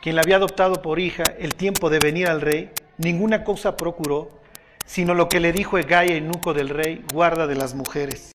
quien 0.00 0.16
la 0.16 0.22
había 0.22 0.36
adoptado 0.36 0.82
por 0.82 0.98
hija, 0.98 1.24
el 1.38 1.54
tiempo 1.54 1.90
de 1.90 1.98
venir 1.98 2.28
al 2.28 2.40
rey, 2.40 2.70
ninguna 2.98 3.44
cosa 3.44 3.76
procuró, 3.76 4.40
sino 4.86 5.14
lo 5.14 5.28
que 5.28 5.40
le 5.40 5.52
dijo 5.52 5.78
Egay, 5.78 6.12
eunuco 6.12 6.54
del 6.54 6.68
rey, 6.70 7.04
guarda 7.12 7.46
de 7.46 7.54
las 7.54 7.74
mujeres. 7.74 8.32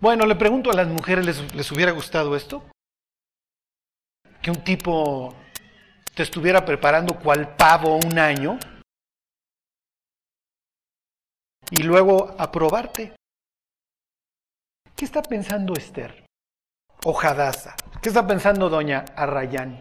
Bueno, 0.00 0.26
le 0.26 0.36
pregunto 0.36 0.70
a 0.70 0.74
las 0.74 0.88
mujeres, 0.88 1.24
¿les, 1.24 1.54
¿les 1.54 1.72
hubiera 1.72 1.92
gustado 1.92 2.36
esto? 2.36 2.62
Que 4.42 4.50
un 4.50 4.62
tipo 4.62 5.34
te 6.14 6.22
estuviera 6.22 6.64
preparando 6.64 7.18
cual 7.18 7.56
pavo 7.56 7.96
un 7.96 8.18
año 8.18 8.58
y 11.70 11.82
luego 11.82 12.34
aprobarte. 12.38 13.16
¿Qué 14.94 15.04
está 15.04 15.22
pensando 15.22 15.74
Esther? 15.74 16.24
Ojadaza. 17.04 17.76
¿Qué 18.02 18.10
está 18.10 18.26
pensando 18.26 18.68
doña 18.68 19.04
Arrayán? 19.16 19.80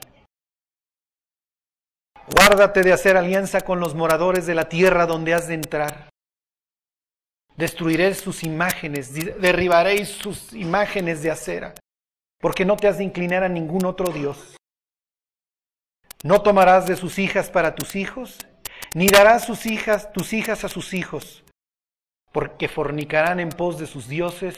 Guárdate 2.28 2.82
de 2.82 2.94
hacer 2.94 3.18
alianza 3.18 3.62
con 3.62 3.80
los 3.80 3.94
moradores 3.94 4.46
de 4.46 4.56
la 4.56 4.68
tierra 4.68 5.06
donde 5.06 5.34
has 5.34 5.48
de 5.48 5.56
entrar. 5.56 6.10
Destruiré 7.56 8.14
sus 8.16 8.44
imágenes, 8.44 9.14
derribaréis 9.14 10.10
sus 10.10 10.54
imágenes 10.54 11.22
de 11.22 11.32
acera, 11.32 11.76
porque 12.40 12.66
no 12.66 12.76
te 12.76 12.88
has 12.88 12.98
de 12.98 13.04
inclinar 13.04 13.44
a 13.44 13.50
ningún 13.50 13.86
otro 13.86 14.12
Dios. 14.12 14.58
No 16.24 16.42
tomarás 16.42 16.88
de 16.88 16.96
sus 16.96 17.20
hijas 17.20 17.50
para 17.50 17.76
tus 17.76 17.96
hijos, 17.96 18.40
ni 18.94 19.08
darás 19.08 19.46
sus 19.46 19.66
hijas, 19.66 20.12
tus 20.12 20.34
hijas 20.34 20.64
a 20.64 20.70
sus 20.70 20.94
hijos, 20.94 21.44
porque 22.32 22.68
fornicarán 22.68 23.40
en 23.40 23.50
pos 23.50 23.78
de 23.78 23.86
sus 23.86 24.08
dioses 24.08 24.58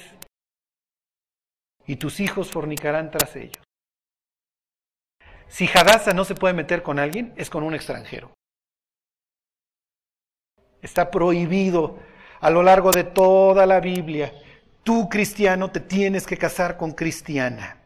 y 1.88 1.96
tus 1.96 2.20
hijos 2.20 2.52
fornicarán 2.52 3.10
tras 3.10 3.36
ellos. 3.36 3.64
Si 5.48 5.68
Hadassah 5.68 6.14
no 6.14 6.26
se 6.26 6.36
puede 6.36 6.54
meter 6.54 6.84
con 6.84 7.00
alguien, 7.00 7.34
es 7.38 7.50
con 7.50 7.64
un 7.64 7.74
extranjero. 7.74 8.34
Está 10.82 11.10
prohibido 11.10 11.98
a 12.42 12.50
lo 12.50 12.62
largo 12.62 12.92
de 12.92 13.06
toda 13.06 13.66
la 13.66 13.80
Biblia. 13.80 14.34
Tú, 14.84 15.10
cristiano, 15.10 15.72
te 15.72 15.80
tienes 15.80 16.28
que 16.28 16.38
casar 16.38 16.78
con 16.78 16.92
cristiana. 16.92 17.78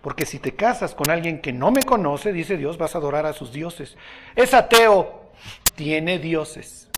Porque 0.00 0.24
si 0.24 0.38
te 0.38 0.54
casas 0.54 0.94
con 0.94 1.10
alguien 1.10 1.42
que 1.42 1.52
no 1.52 1.70
me 1.70 1.82
conoce, 1.82 2.32
dice 2.32 2.56
Dios, 2.56 2.78
vas 2.78 2.94
a 2.94 2.98
adorar 2.98 3.26
a 3.26 3.32
sus 3.32 3.52
dioses. 3.52 3.98
Es 4.34 4.54
ateo, 4.54 5.32
tiene 5.74 6.18
dioses. 6.18 6.88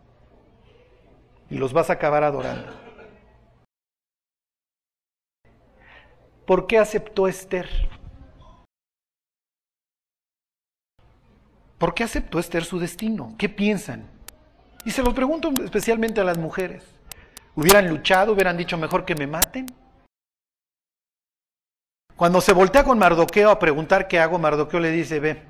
Y 1.51 1.57
los 1.57 1.73
vas 1.73 1.91
a 1.91 1.95
acabar 1.95 2.23
adorando. 2.23 2.82
¿Por 6.47 6.67
qué 6.67 6.79
aceptó 6.79 7.29
Esther? 7.29 7.69
¿Por 11.79 11.95
qué 11.95 12.05
aceptó 12.05 12.39
Esther 12.39 12.65
su 12.65 12.79
destino? 12.79 13.35
¿Qué 13.39 13.49
piensan? 13.49 14.09
Y 14.85 14.91
se 14.91 15.03
lo 15.03 15.15
pregunto 15.15 15.53
especialmente 15.65 16.21
a 16.21 16.25
las 16.25 16.39
mujeres. 16.39 16.85
¿Hubieran 17.55 17.89
luchado? 17.89 18.33
¿Hubieran 18.33 18.57
dicho 18.57 18.77
mejor 18.77 19.05
que 19.05 19.15
me 19.15 19.27
maten? 19.27 19.67
Cuando 22.17 22.41
se 22.41 22.53
voltea 22.53 22.85
con 22.85 22.99
Mardoqueo 22.99 23.51
a 23.51 23.59
preguntar 23.59 24.09
qué 24.09 24.19
hago, 24.19 24.39
Mardoqueo 24.39 24.81
le 24.81 24.91
dice, 24.91 25.19
ve, 25.19 25.43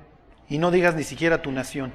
y 0.49 0.57
no 0.57 0.71
digas 0.71 0.95
ni 0.95 1.03
siquiera 1.03 1.41
tu 1.41 1.51
nación. 1.51 1.93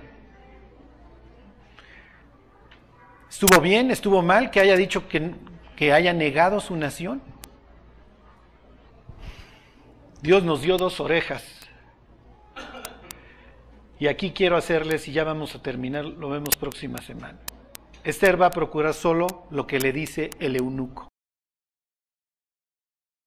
¿Estuvo 3.28 3.60
bien? 3.60 3.90
¿Estuvo 3.90 4.22
mal 4.22 4.50
que 4.50 4.60
haya 4.60 4.76
dicho 4.76 5.08
que, 5.08 5.34
que 5.76 5.92
haya 5.92 6.12
negado 6.12 6.60
su 6.60 6.76
nación? 6.76 7.22
Dios 10.20 10.42
nos 10.42 10.62
dio 10.62 10.76
dos 10.76 11.00
orejas. 11.00 11.44
Y 14.00 14.06
aquí 14.06 14.32
quiero 14.32 14.56
hacerles, 14.56 15.08
y 15.08 15.12
ya 15.12 15.24
vamos 15.24 15.54
a 15.54 15.62
terminar, 15.62 16.04
lo 16.04 16.28
vemos 16.28 16.56
próxima 16.56 16.98
semana. 16.98 17.38
Esther 18.04 18.40
va 18.40 18.46
a 18.46 18.50
procurar 18.50 18.94
solo 18.94 19.46
lo 19.50 19.66
que 19.66 19.80
le 19.80 19.92
dice 19.92 20.30
el 20.38 20.56
eunuco. 20.56 21.08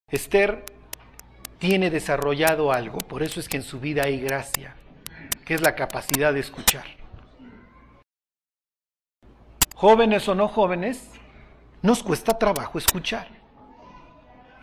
Esther 0.09 0.63
tiene 1.59 1.89
desarrollado 1.89 2.71
algo, 2.71 2.97
por 2.99 3.21
eso 3.21 3.39
es 3.39 3.47
que 3.47 3.57
en 3.57 3.63
su 3.63 3.79
vida 3.79 4.03
hay 4.03 4.19
gracia, 4.19 4.75
que 5.45 5.53
es 5.53 5.61
la 5.61 5.75
capacidad 5.75 6.33
de 6.33 6.39
escuchar. 6.39 6.85
Jóvenes 9.75 10.27
o 10.27 10.35
no 10.35 10.47
jóvenes, 10.47 11.11
nos 11.81 12.03
cuesta 12.03 12.37
trabajo 12.37 12.77
escuchar. 12.77 13.40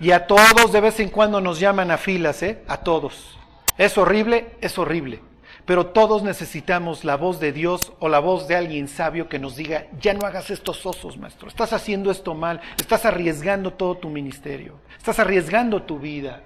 Y 0.00 0.12
a 0.12 0.26
todos 0.26 0.72
de 0.72 0.80
vez 0.80 1.00
en 1.00 1.08
cuando 1.08 1.40
nos 1.40 1.58
llaman 1.58 1.90
a 1.90 1.98
filas, 1.98 2.42
¿eh? 2.42 2.62
A 2.68 2.78
todos. 2.78 3.36
Es 3.76 3.98
horrible, 3.98 4.56
es 4.60 4.78
horrible. 4.78 5.20
Pero 5.64 5.86
todos 5.86 6.22
necesitamos 6.22 7.04
la 7.04 7.16
voz 7.16 7.40
de 7.40 7.52
Dios 7.52 7.92
o 7.98 8.08
la 8.08 8.20
voz 8.20 8.48
de 8.48 8.56
alguien 8.56 8.88
sabio 8.88 9.28
que 9.28 9.38
nos 9.38 9.56
diga, 9.56 9.86
ya 10.00 10.14
no 10.14 10.24
hagas 10.24 10.50
estos 10.50 10.86
osos, 10.86 11.18
maestro. 11.18 11.48
Estás 11.48 11.72
haciendo 11.72 12.10
esto 12.10 12.34
mal. 12.34 12.60
Estás 12.78 13.04
arriesgando 13.04 13.72
todo 13.72 13.96
tu 13.96 14.08
ministerio. 14.08 14.74
Estás 14.96 15.18
arriesgando 15.18 15.82
tu 15.82 15.98
vida. 15.98 16.42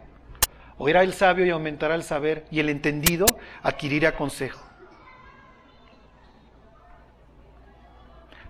Oirá 0.79 1.03
el 1.03 1.12
sabio 1.12 1.47
y 1.47 1.51
aumentará 1.51 1.95
el 1.95 2.03
saber, 2.03 2.47
y 2.51 2.59
el 2.59 2.69
entendido 2.69 3.27
adquirirá 3.62 4.17
consejo. 4.17 4.72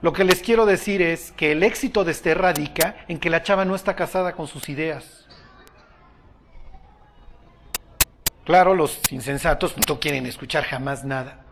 Lo 0.03 0.13
que 0.13 0.25
les 0.25 0.41
quiero 0.41 0.67
decir 0.67 1.01
es 1.01 1.31
que 1.33 1.53
el 1.53 1.63
éxito 1.63 2.05
de 2.05 2.11
este 2.11 2.35
radica 2.35 2.97
en 3.07 3.19
que 3.19 3.31
la 3.31 3.45
chava 3.45 3.65
no 3.65 3.77
está 3.77 3.95
casada 3.95 4.33
con 4.33 4.49
sus 4.49 4.69
ideas. 4.69 5.27
Claro, 8.45 8.75
los 8.75 9.01
insensatos 9.11 9.77
no 9.89 10.01
quieren 10.01 10.27
escuchar 10.27 10.65
jamás 10.65 11.05
nada. 11.05 11.45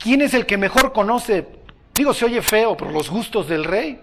¿Quién 0.00 0.20
es 0.20 0.34
el 0.34 0.46
que 0.46 0.58
mejor 0.58 0.92
conoce? 0.92 1.46
Digo, 1.94 2.12
se 2.12 2.24
oye 2.24 2.42
feo, 2.42 2.76
por 2.76 2.90
los 2.90 3.08
gustos 3.08 3.48
del 3.48 3.64
rey. 3.64 4.00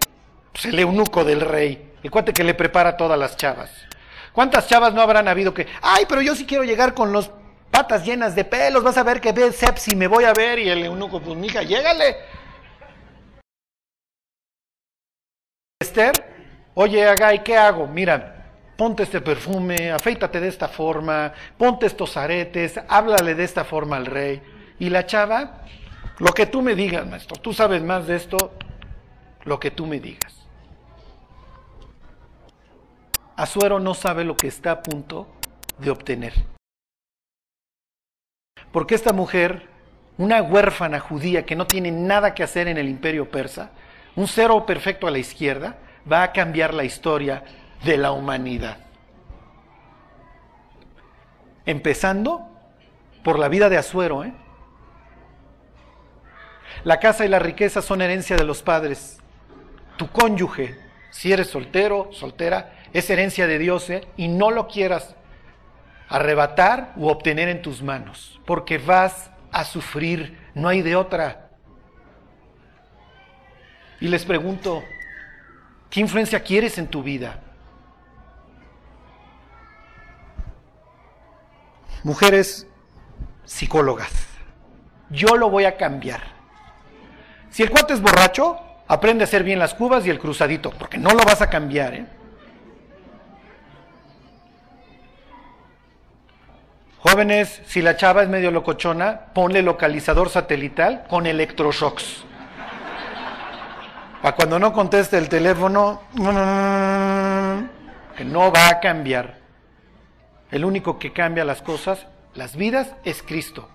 Pues 0.52 0.64
el 0.64 0.78
eunuco 0.78 1.22
del 1.22 1.42
rey, 1.42 1.92
el 2.02 2.10
cuate 2.10 2.32
que 2.32 2.42
le 2.42 2.54
prepara 2.54 2.96
todas 2.96 3.18
las 3.18 3.36
chavas. 3.36 3.70
¿Cuántas 4.32 4.66
chavas 4.66 4.94
no 4.94 5.02
habrán 5.02 5.28
habido 5.28 5.52
que, 5.52 5.66
ay, 5.82 6.06
pero 6.08 6.22
yo 6.22 6.34
sí 6.34 6.46
quiero 6.46 6.64
llegar 6.64 6.94
con 6.94 7.12
los 7.12 7.30
patas 7.70 8.04
llenas 8.04 8.34
de 8.34 8.44
pelos, 8.44 8.82
vas 8.82 8.96
a 8.96 9.02
ver 9.02 9.20
que 9.20 9.32
ve 9.32 9.52
sepsi, 9.52 9.94
me 9.94 10.06
voy 10.06 10.24
a 10.24 10.32
ver, 10.32 10.58
y 10.58 10.70
el 10.70 10.84
eunuco, 10.84 11.20
pues 11.20 11.36
mija, 11.36 11.62
llégale. 11.62 12.16
Esther, 15.82 16.12
oye, 16.74 17.08
Agay, 17.08 17.42
¿qué 17.42 17.56
hago? 17.56 17.86
Mira, 17.86 18.50
ponte 18.76 19.04
este 19.04 19.22
perfume, 19.22 19.90
afeítate 19.90 20.38
de 20.38 20.48
esta 20.48 20.68
forma, 20.68 21.32
ponte 21.56 21.86
estos 21.86 22.18
aretes, 22.18 22.78
háblale 22.86 23.34
de 23.34 23.44
esta 23.44 23.64
forma 23.64 23.96
al 23.96 24.04
rey. 24.04 24.42
Y 24.78 24.90
la 24.90 25.06
chava, 25.06 25.64
lo 26.18 26.34
que 26.34 26.44
tú 26.44 26.60
me 26.60 26.74
digas, 26.74 27.06
maestro, 27.06 27.40
tú 27.40 27.54
sabes 27.54 27.82
más 27.82 28.06
de 28.06 28.16
esto, 28.16 28.36
lo 29.44 29.58
que 29.58 29.70
tú 29.70 29.86
me 29.86 30.00
digas. 30.00 30.46
Azuero 33.36 33.80
no 33.80 33.94
sabe 33.94 34.24
lo 34.24 34.36
que 34.36 34.48
está 34.48 34.72
a 34.72 34.82
punto 34.82 35.28
de 35.78 35.90
obtener. 35.90 36.34
Porque 38.70 38.96
esta 38.96 39.14
mujer, 39.14 39.66
una 40.18 40.42
huérfana 40.42 41.00
judía 41.00 41.46
que 41.46 41.56
no 41.56 41.66
tiene 41.66 41.90
nada 41.90 42.34
que 42.34 42.42
hacer 42.42 42.68
en 42.68 42.76
el 42.76 42.86
imperio 42.86 43.30
persa, 43.30 43.70
un 44.16 44.28
cero 44.28 44.64
perfecto 44.66 45.06
a 45.06 45.10
la 45.10 45.18
izquierda, 45.18 45.78
va 46.10 46.22
a 46.22 46.32
cambiar 46.32 46.74
la 46.74 46.84
historia 46.84 47.44
de 47.84 47.96
la 47.96 48.12
humanidad. 48.12 48.78
Empezando 51.66 52.50
por 53.22 53.38
la 53.38 53.48
vida 53.48 53.68
de 53.68 53.76
Azuero. 53.76 54.24
¿eh? 54.24 54.32
La 56.84 56.98
casa 56.98 57.24
y 57.24 57.28
la 57.28 57.38
riqueza 57.38 57.82
son 57.82 58.02
herencia 58.02 58.36
de 58.36 58.44
los 58.44 58.62
padres. 58.62 59.18
Tu 59.96 60.08
cónyuge, 60.08 60.76
si 61.10 61.32
eres 61.32 61.48
soltero, 61.48 62.10
soltera, 62.12 62.72
es 62.92 63.08
herencia 63.10 63.46
de 63.46 63.58
Dios 63.58 63.90
¿eh? 63.90 64.02
y 64.16 64.28
no 64.28 64.50
lo 64.50 64.66
quieras 64.66 65.14
arrebatar 66.08 66.92
u 66.96 67.08
obtener 67.08 67.48
en 67.48 67.62
tus 67.62 67.82
manos, 67.82 68.40
porque 68.44 68.78
vas 68.78 69.30
a 69.52 69.64
sufrir, 69.64 70.38
no 70.54 70.68
hay 70.68 70.82
de 70.82 70.96
otra. 70.96 71.49
Y 74.00 74.08
les 74.08 74.24
pregunto, 74.24 74.82
¿qué 75.90 76.00
influencia 76.00 76.42
quieres 76.42 76.78
en 76.78 76.88
tu 76.88 77.02
vida? 77.02 77.38
Mujeres 82.02 82.66
psicólogas, 83.44 84.10
yo 85.10 85.36
lo 85.36 85.50
voy 85.50 85.66
a 85.66 85.76
cambiar. 85.76 86.22
Si 87.50 87.62
el 87.62 87.70
cuate 87.70 87.92
es 87.92 88.00
borracho, 88.00 88.58
aprende 88.88 89.24
a 89.24 89.26
hacer 89.26 89.44
bien 89.44 89.58
las 89.58 89.74
cubas 89.74 90.06
y 90.06 90.10
el 90.10 90.18
cruzadito, 90.18 90.70
porque 90.70 90.96
no 90.96 91.10
lo 91.10 91.24
vas 91.24 91.42
a 91.42 91.50
cambiar, 91.50 91.94
¿eh? 91.94 92.06
Jóvenes, 97.00 97.62
si 97.66 97.82
la 97.82 97.96
chava 97.96 98.22
es 98.22 98.28
medio 98.28 98.50
locochona, 98.50 99.32
ponle 99.34 99.62
localizador 99.62 100.28
satelital 100.28 101.06
con 101.08 101.26
electroshocks. 101.26 102.24
Para 104.22 104.36
cuando 104.36 104.58
no 104.58 104.72
conteste 104.72 105.16
el 105.16 105.30
teléfono, 105.30 106.02
que 108.16 108.24
no 108.24 108.52
va 108.52 108.68
a 108.68 108.80
cambiar. 108.80 109.38
El 110.50 110.64
único 110.64 110.98
que 110.98 111.12
cambia 111.12 111.44
las 111.44 111.62
cosas, 111.62 112.06
las 112.34 112.54
vidas, 112.54 112.94
es 113.04 113.22
Cristo. 113.22 113.68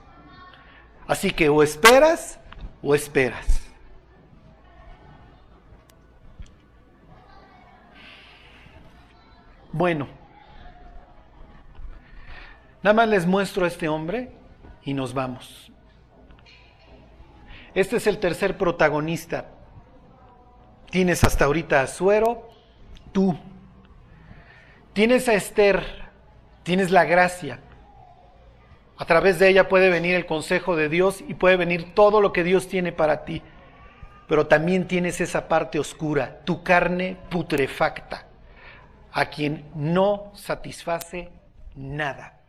Así 1.08 1.32
que 1.32 1.50
o 1.50 1.64
esperas 1.64 2.40
o 2.84 2.94
esperas. 2.94 3.62
Bueno. 9.72 10.08
Nada 12.84 12.94
más 12.94 13.08
les 13.08 13.26
muestro 13.26 13.66
a 13.66 13.68
este 13.68 13.90
hombre 13.90 14.32
y 14.84 14.94
nos 14.94 15.16
vamos. 15.16 15.72
Este 17.74 17.98
es 17.98 18.06
el 18.06 18.20
tercer 18.20 18.60
protagonista. 18.60 19.55
Tienes 20.96 21.26
hasta 21.26 21.44
ahorita 21.44 21.82
a 21.82 21.88
Suero, 21.88 22.48
tú. 23.12 23.38
Tienes 24.94 25.28
a 25.28 25.34
Esther, 25.34 25.84
tienes 26.64 26.90
la 26.90 27.04
gracia. 27.04 27.60
A 28.96 29.04
través 29.04 29.38
de 29.38 29.50
ella 29.50 29.68
puede 29.68 29.90
venir 29.90 30.16
el 30.16 30.26
consejo 30.26 30.78
de 30.78 30.88
Dios 30.88 31.22
y 31.28 31.34
puede 31.34 31.58
venir 31.58 31.94
todo 31.94 32.22
lo 32.22 32.32
que 32.32 32.46
Dios 32.46 32.70
tiene 32.70 32.94
para 32.94 33.26
ti. 33.26 33.42
Pero 34.30 34.48
también 34.48 34.88
tienes 34.88 35.20
esa 35.20 35.50
parte 35.50 35.80
oscura, 35.80 36.40
tu 36.46 36.64
carne 36.64 37.18
putrefacta, 37.30 38.28
a 39.12 39.26
quien 39.26 39.66
no 39.76 40.32
satisface 40.34 41.30
nada 41.76 42.40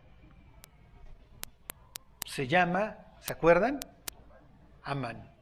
se 2.25 2.47
llama, 2.47 2.97
¿se 3.19 3.33
acuerdan? 3.33 3.81
Amán. 4.85 5.36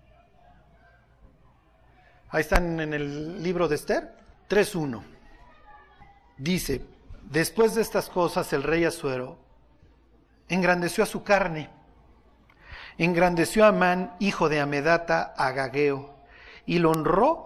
Ahí 2.34 2.40
están 2.40 2.80
en 2.80 2.92
el 2.92 3.44
libro 3.44 3.68
de 3.68 3.76
Esther 3.76 4.12
3.1. 4.48 5.04
Dice, 6.36 6.84
después 7.22 7.76
de 7.76 7.82
estas 7.82 8.10
cosas 8.10 8.52
el 8.52 8.64
rey 8.64 8.84
Azuero 8.84 9.38
engrandeció 10.48 11.04
a 11.04 11.06
su 11.06 11.22
carne, 11.22 11.70
engrandeció 12.98 13.64
a 13.64 13.68
Amán, 13.68 14.16
hijo 14.18 14.48
de 14.48 14.58
Amedata, 14.58 15.32
Agageo, 15.36 16.12
y 16.66 16.80
lo 16.80 16.90
honró 16.90 17.44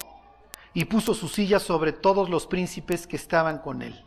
y 0.73 0.87
puso 0.87 1.13
su 1.13 1.29
silla 1.29 1.61
sobre 1.61 1.93
todos 1.93 2.31
los 2.31 2.47
príncipes 2.47 3.07
que 3.07 3.17
estaban 3.17 3.59
con 3.59 3.83
él. 3.83 4.03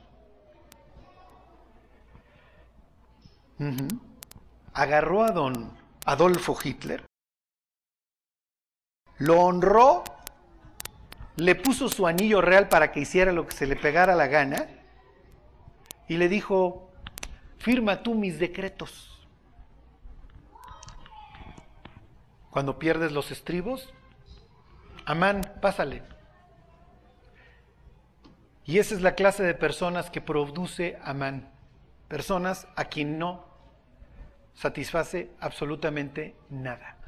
agarró 4.73 5.25
a 5.25 5.29
don 5.29 5.77
Adolfo 6.05 6.57
Hitler, 6.63 7.05
lo 9.19 9.41
honró, 9.41 10.03
le 11.41 11.55
puso 11.55 11.89
su 11.89 12.05
anillo 12.05 12.39
real 12.39 12.69
para 12.69 12.91
que 12.91 12.99
hiciera 12.99 13.31
lo 13.31 13.47
que 13.47 13.55
se 13.55 13.65
le 13.65 13.75
pegara 13.75 14.13
la 14.13 14.27
gana 14.27 14.67
y 16.07 16.17
le 16.17 16.29
dijo, 16.29 16.91
firma 17.57 18.03
tú 18.03 18.13
mis 18.13 18.37
decretos. 18.37 19.27
Cuando 22.51 22.77
pierdes 22.77 23.11
los 23.11 23.31
estribos, 23.31 23.91
Amán, 25.05 25.41
pásale. 25.61 26.03
Y 28.63 28.77
esa 28.77 28.93
es 28.93 29.01
la 29.01 29.15
clase 29.15 29.41
de 29.41 29.55
personas 29.55 30.11
que 30.11 30.21
produce 30.21 30.99
Amán. 31.03 31.51
Personas 32.07 32.67
a 32.75 32.85
quien 32.85 33.17
no 33.17 33.47
satisface 34.53 35.31
absolutamente 35.39 36.35
nada. 36.51 37.00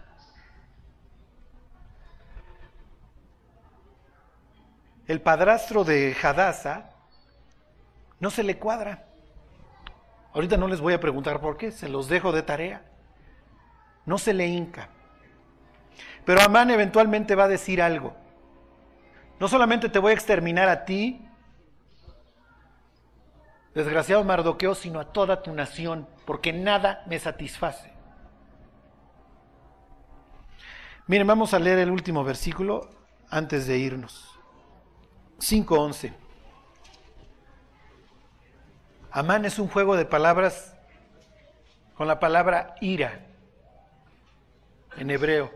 El 5.07 5.21
padrastro 5.21 5.83
de 5.83 6.15
Hadasa 6.21 6.91
no 8.19 8.29
se 8.29 8.43
le 8.43 8.57
cuadra. 8.57 9.05
Ahorita 10.33 10.57
no 10.57 10.67
les 10.67 10.79
voy 10.79 10.93
a 10.93 10.99
preguntar 10.99 11.41
por 11.41 11.57
qué, 11.57 11.71
se 11.71 11.89
los 11.89 12.07
dejo 12.07 12.31
de 12.31 12.41
tarea. 12.41 12.83
No 14.05 14.17
se 14.17 14.33
le 14.33 14.47
hinca. 14.47 14.89
Pero 16.25 16.41
Amán 16.41 16.71
eventualmente 16.71 17.35
va 17.35 17.45
a 17.45 17.49
decir 17.49 17.81
algo. 17.81 18.15
No 19.39 19.47
solamente 19.47 19.89
te 19.89 19.99
voy 19.99 20.11
a 20.11 20.15
exterminar 20.15 20.69
a 20.69 20.85
ti, 20.85 21.27
desgraciado 23.75 24.23
Mardoqueo, 24.23 24.73
sino 24.73 25.01
a 25.01 25.11
toda 25.11 25.41
tu 25.43 25.51
nación, 25.53 26.07
porque 26.25 26.53
nada 26.53 27.03
me 27.07 27.19
satisface. 27.19 27.91
Miren, 31.07 31.27
vamos 31.27 31.53
a 31.53 31.59
leer 31.59 31.79
el 31.79 31.91
último 31.91 32.23
versículo 32.23 32.89
antes 33.29 33.67
de 33.67 33.77
irnos. 33.77 34.33
5.11. 35.43 36.13
Amán 39.12 39.43
es 39.43 39.60
un 39.60 39.67
juego 39.67 39.97
de 39.97 40.06
palabras 40.06 40.73
con 41.95 42.08
la 42.08 42.19
palabra 42.19 42.75
ira 42.79 43.25
en 44.97 45.12
hebreo. 45.12 45.51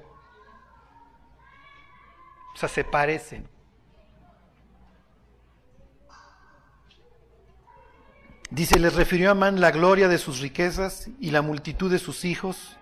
O 2.53 2.57
sea, 2.57 2.67
se 2.67 2.83
parecen. 2.83 3.47
Dice, 8.49 8.79
les 8.79 8.93
refirió 8.93 9.29
a 9.29 9.31
Amán 9.31 9.61
la 9.61 9.71
gloria 9.71 10.09
de 10.09 10.17
sus 10.17 10.41
riquezas 10.41 11.07
y 11.21 11.31
la 11.31 11.41
multitud 11.41 11.89
de 11.89 11.99
sus 11.99 12.25
hijos 12.25 12.77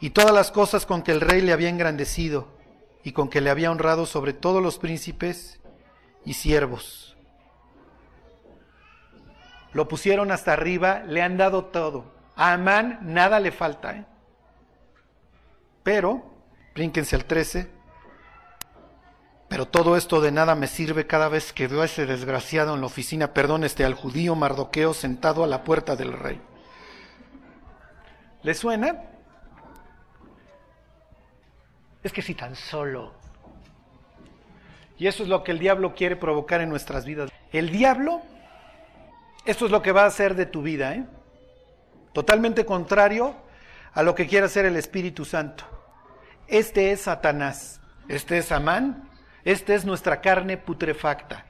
y 0.00 0.10
todas 0.10 0.32
las 0.32 0.50
cosas 0.50 0.84
con 0.84 1.02
que 1.02 1.12
el 1.12 1.20
rey 1.20 1.42
le 1.42 1.52
había 1.52 1.68
engrandecido 1.68 2.48
y 3.04 3.12
con 3.12 3.28
que 3.28 3.40
le 3.40 3.50
había 3.50 3.70
honrado 3.70 4.04
sobre 4.04 4.32
todos 4.32 4.60
los 4.60 4.78
príncipes 4.78 5.59
y 6.24 6.34
siervos. 6.34 7.16
Lo 9.72 9.88
pusieron 9.88 10.32
hasta 10.32 10.52
arriba, 10.52 11.02
le 11.06 11.22
han 11.22 11.36
dado 11.36 11.66
todo. 11.66 12.12
A 12.36 12.52
Amán 12.52 12.98
nada 13.02 13.38
le 13.40 13.52
falta. 13.52 13.96
¿eh? 13.96 14.04
Pero, 15.82 16.22
brínquense 16.74 17.16
al 17.16 17.24
13, 17.24 17.70
pero 19.48 19.66
todo 19.66 19.96
esto 19.96 20.20
de 20.20 20.30
nada 20.30 20.54
me 20.54 20.66
sirve 20.66 21.06
cada 21.06 21.28
vez 21.28 21.52
que 21.52 21.66
veo 21.66 21.82
a 21.82 21.86
ese 21.86 22.06
desgraciado 22.06 22.74
en 22.74 22.80
la 22.80 22.86
oficina, 22.86 23.34
perdón, 23.34 23.64
este 23.64 23.84
al 23.84 23.94
judío 23.94 24.34
Mardoqueo 24.34 24.94
sentado 24.94 25.42
a 25.42 25.48
la 25.48 25.64
puerta 25.64 25.96
del 25.96 26.12
rey. 26.12 26.40
¿Le 28.42 28.54
suena? 28.54 29.02
Es 32.02 32.12
que 32.12 32.22
si 32.22 32.34
tan 32.34 32.54
solo. 32.54 33.19
Y 35.00 35.06
eso 35.06 35.22
es 35.22 35.30
lo 35.30 35.42
que 35.42 35.50
el 35.50 35.58
diablo 35.58 35.94
quiere 35.94 36.14
provocar 36.14 36.60
en 36.60 36.68
nuestras 36.68 37.06
vidas. 37.06 37.30
El 37.52 37.70
diablo, 37.70 38.20
esto 39.46 39.64
es 39.64 39.70
lo 39.72 39.80
que 39.80 39.92
va 39.92 40.02
a 40.02 40.08
hacer 40.08 40.34
de 40.34 40.44
tu 40.44 40.60
vida, 40.60 40.94
¿eh? 40.94 41.06
Totalmente 42.12 42.66
contrario 42.66 43.34
a 43.94 44.02
lo 44.02 44.14
que 44.14 44.26
quiere 44.26 44.44
hacer 44.44 44.66
el 44.66 44.76
Espíritu 44.76 45.24
Santo. 45.24 45.64
Este 46.48 46.92
es 46.92 47.00
Satanás, 47.00 47.80
este 48.08 48.36
es 48.36 48.52
Amán, 48.52 49.08
esta 49.42 49.72
es 49.72 49.86
nuestra 49.86 50.20
carne 50.20 50.58
putrefacta, 50.58 51.46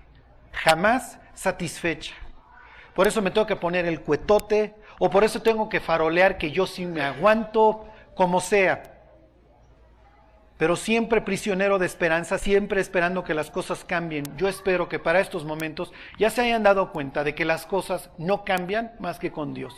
jamás 0.53 1.19
satisfecha. 1.35 2.15
Por 2.95 3.09
eso 3.09 3.21
me 3.21 3.33
tengo 3.33 3.49
que 3.49 3.57
poner 3.57 3.85
el 3.85 4.01
cuetote, 4.01 4.77
o 5.01 5.11
por 5.11 5.25
eso 5.25 5.43
tengo 5.43 5.69
que 5.69 5.81
farolear 5.81 6.39
que 6.39 6.53
yo 6.53 6.69
sí 6.69 6.87
me 6.87 7.03
aguanto, 7.03 7.89
como 8.15 8.41
sea. 8.41 8.90
Pero 10.61 10.77
siempre 10.77 11.23
prisionero 11.23 11.79
de 11.79 11.87
esperanza, 11.87 12.37
siempre 12.37 12.83
esperando 12.83 13.25
que 13.25 13.33
las 13.35 13.51
cosas 13.51 13.83
cambien. 13.83 14.25
Yo 14.37 14.47
espero 14.47 14.91
que 14.91 14.99
para 14.99 15.19
estos 15.19 15.45
momentos 15.45 15.91
ya 16.19 16.29
se 16.29 16.43
hayan 16.43 16.63
dado 16.63 16.93
cuenta 16.93 17.25
de 17.25 17.35
que 17.35 17.47
las 17.47 17.65
cosas 17.65 18.11
no 18.19 18.45
cambian 18.45 18.93
más 19.01 19.19
que 19.19 19.33
con 19.33 19.55
Dios. 19.55 19.75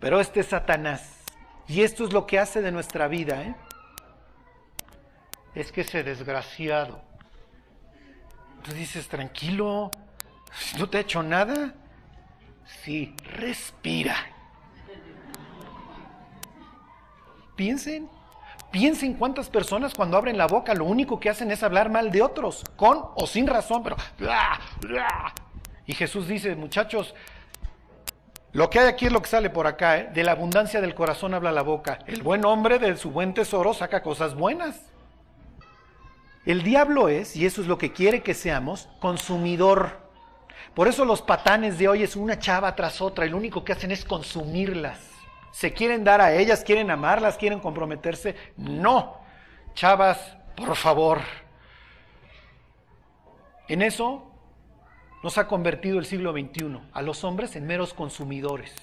Pero 0.00 0.20
este 0.20 0.40
es 0.40 0.46
Satanás. 0.46 1.22
Y 1.68 1.82
esto 1.82 2.04
es 2.04 2.14
lo 2.14 2.26
que 2.26 2.38
hace 2.38 2.62
de 2.62 2.72
nuestra 2.72 3.08
vida. 3.08 3.42
¿eh? 3.42 3.54
es 5.54 5.70
que 5.70 5.82
ese 5.82 6.02
desgraciado. 6.02 7.02
Tú 8.62 8.72
dices, 8.72 9.06
tranquilo, 9.06 9.90
no 10.78 10.88
te 10.88 10.96
ha 10.96 11.00
hecho 11.02 11.22
nada. 11.22 11.74
Sí, 12.84 13.14
respira. 13.36 14.16
Piensen, 17.54 18.08
piensen 18.72 19.14
cuántas 19.14 19.48
personas 19.48 19.94
cuando 19.94 20.16
abren 20.16 20.36
la 20.36 20.46
boca 20.48 20.74
lo 20.74 20.86
único 20.86 21.20
que 21.20 21.30
hacen 21.30 21.50
es 21.52 21.62
hablar 21.62 21.90
mal 21.90 22.10
de 22.10 22.22
otros, 22.22 22.64
con 22.74 23.04
o 23.14 23.26
sin 23.26 23.46
razón, 23.46 23.84
pero... 23.84 23.96
Y 25.86 25.94
Jesús 25.94 26.26
dice, 26.26 26.56
muchachos, 26.56 27.14
lo 28.52 28.70
que 28.70 28.80
hay 28.80 28.88
aquí 28.88 29.06
es 29.06 29.12
lo 29.12 29.22
que 29.22 29.28
sale 29.28 29.50
por 29.50 29.66
acá, 29.66 29.98
¿eh? 29.98 30.10
de 30.12 30.24
la 30.24 30.32
abundancia 30.32 30.80
del 30.80 30.94
corazón 30.94 31.34
habla 31.34 31.52
la 31.52 31.62
boca. 31.62 32.00
El 32.06 32.22
buen 32.22 32.44
hombre 32.44 32.78
de 32.78 32.96
su 32.96 33.10
buen 33.10 33.34
tesoro 33.34 33.74
saca 33.74 34.02
cosas 34.02 34.34
buenas. 34.34 34.80
El 36.44 36.62
diablo 36.62 37.08
es, 37.08 37.36
y 37.36 37.46
eso 37.46 37.60
es 37.60 37.68
lo 37.68 37.78
que 37.78 37.92
quiere 37.92 38.22
que 38.22 38.34
seamos, 38.34 38.88
consumidor. 39.00 40.00
Por 40.74 40.88
eso 40.88 41.04
los 41.04 41.22
patanes 41.22 41.78
de 41.78 41.88
hoy 41.88 42.02
es 42.02 42.16
una 42.16 42.38
chava 42.38 42.74
tras 42.74 43.00
otra 43.00 43.26
y 43.26 43.30
lo 43.30 43.36
único 43.36 43.64
que 43.64 43.72
hacen 43.72 43.92
es 43.92 44.04
consumirlas. 44.04 45.11
Se 45.52 45.72
quieren 45.72 46.02
dar 46.02 46.20
a 46.20 46.32
ellas, 46.34 46.64
quieren 46.64 46.90
amarlas, 46.90 47.36
quieren 47.36 47.60
comprometerse. 47.60 48.34
No, 48.56 49.18
chavas, 49.74 50.36
por 50.56 50.74
favor. 50.74 51.20
En 53.68 53.82
eso 53.82 54.28
nos 55.22 55.38
ha 55.38 55.46
convertido 55.46 55.98
el 55.98 56.06
siglo 56.06 56.32
XXI, 56.32 56.80
a 56.92 57.02
los 57.02 57.22
hombres 57.22 57.54
en 57.54 57.66
meros 57.66 57.94
consumidores 57.94 58.74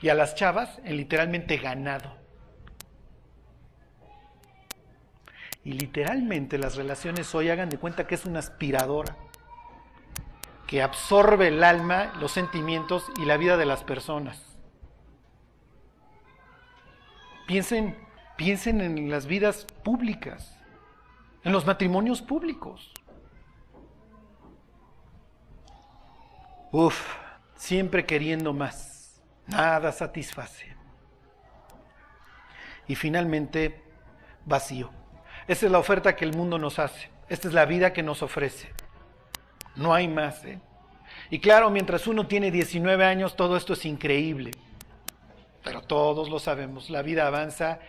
y 0.00 0.10
a 0.10 0.14
las 0.14 0.34
chavas 0.34 0.78
en 0.84 0.96
literalmente 0.96 1.56
ganado. 1.56 2.16
Y 5.64 5.72
literalmente 5.72 6.56
las 6.56 6.76
relaciones 6.76 7.34
hoy 7.34 7.50
hagan 7.50 7.68
de 7.68 7.78
cuenta 7.78 8.06
que 8.06 8.14
es 8.14 8.24
una 8.24 8.38
aspiradora 8.38 9.16
que 10.66 10.82
absorbe 10.82 11.48
el 11.48 11.64
alma, 11.64 12.12
los 12.20 12.32
sentimientos 12.32 13.04
y 13.18 13.24
la 13.24 13.38
vida 13.38 13.56
de 13.56 13.66
las 13.66 13.84
personas. 13.84 14.47
Piensen, 17.48 17.96
piensen 18.36 18.82
en 18.82 19.10
las 19.10 19.24
vidas 19.24 19.66
públicas, 19.82 20.54
en 21.42 21.50
los 21.50 21.64
matrimonios 21.64 22.20
públicos. 22.20 22.92
Uf, 26.70 27.16
siempre 27.54 28.04
queriendo 28.04 28.52
más, 28.52 29.18
nada 29.46 29.92
satisface. 29.92 30.76
Y 32.86 32.94
finalmente, 32.94 33.82
vacío. 34.44 34.90
Esa 35.46 35.64
es 35.64 35.72
la 35.72 35.78
oferta 35.78 36.16
que 36.16 36.26
el 36.26 36.36
mundo 36.36 36.58
nos 36.58 36.78
hace. 36.78 37.08
Esta 37.30 37.48
es 37.48 37.54
la 37.54 37.64
vida 37.64 37.94
que 37.94 38.02
nos 38.02 38.22
ofrece. 38.22 38.68
No 39.74 39.94
hay 39.94 40.06
más. 40.06 40.44
¿eh? 40.44 40.60
Y 41.30 41.38
claro, 41.38 41.70
mientras 41.70 42.06
uno 42.06 42.26
tiene 42.26 42.50
19 42.50 43.06
años, 43.06 43.36
todo 43.36 43.56
esto 43.56 43.72
es 43.72 43.86
increíble. 43.86 44.50
Pero 45.64 45.82
todos 45.82 46.28
lo 46.28 46.38
sabemos. 46.38 46.90
La 46.90 47.02
vida 47.02 47.26
avanza 47.26 47.80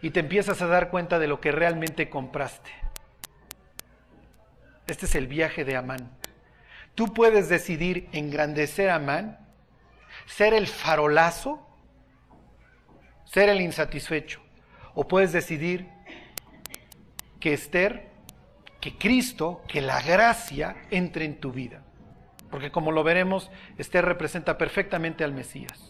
y 0.00 0.10
te 0.10 0.20
empiezas 0.20 0.62
a 0.62 0.66
dar 0.66 0.90
cuenta 0.90 1.18
de 1.18 1.26
lo 1.26 1.40
que 1.40 1.52
realmente 1.52 2.08
compraste. 2.08 2.70
Este 4.86 5.06
es 5.06 5.14
el 5.14 5.26
viaje 5.26 5.64
de 5.64 5.76
Amán. 5.76 6.10
Tú 6.94 7.12
puedes 7.12 7.48
decidir 7.48 8.08
engrandecer 8.12 8.90
a 8.90 8.96
Amán, 8.96 9.38
ser 10.26 10.54
el 10.54 10.66
farolazo, 10.66 11.64
ser 13.24 13.48
el 13.48 13.60
insatisfecho. 13.60 14.40
O 14.94 15.06
puedes 15.06 15.32
decidir 15.32 15.88
que 17.38 17.52
Esther, 17.52 18.08
que 18.80 18.96
Cristo, 18.96 19.62
que 19.68 19.80
la 19.80 20.00
gracia 20.02 20.76
entre 20.90 21.24
en 21.24 21.38
tu 21.38 21.52
vida. 21.52 21.82
Porque 22.50 22.72
como 22.72 22.92
lo 22.92 23.04
veremos, 23.04 23.50
Esther 23.76 24.04
representa 24.04 24.56
perfectamente 24.56 25.22
al 25.22 25.32
Mesías. 25.32 25.87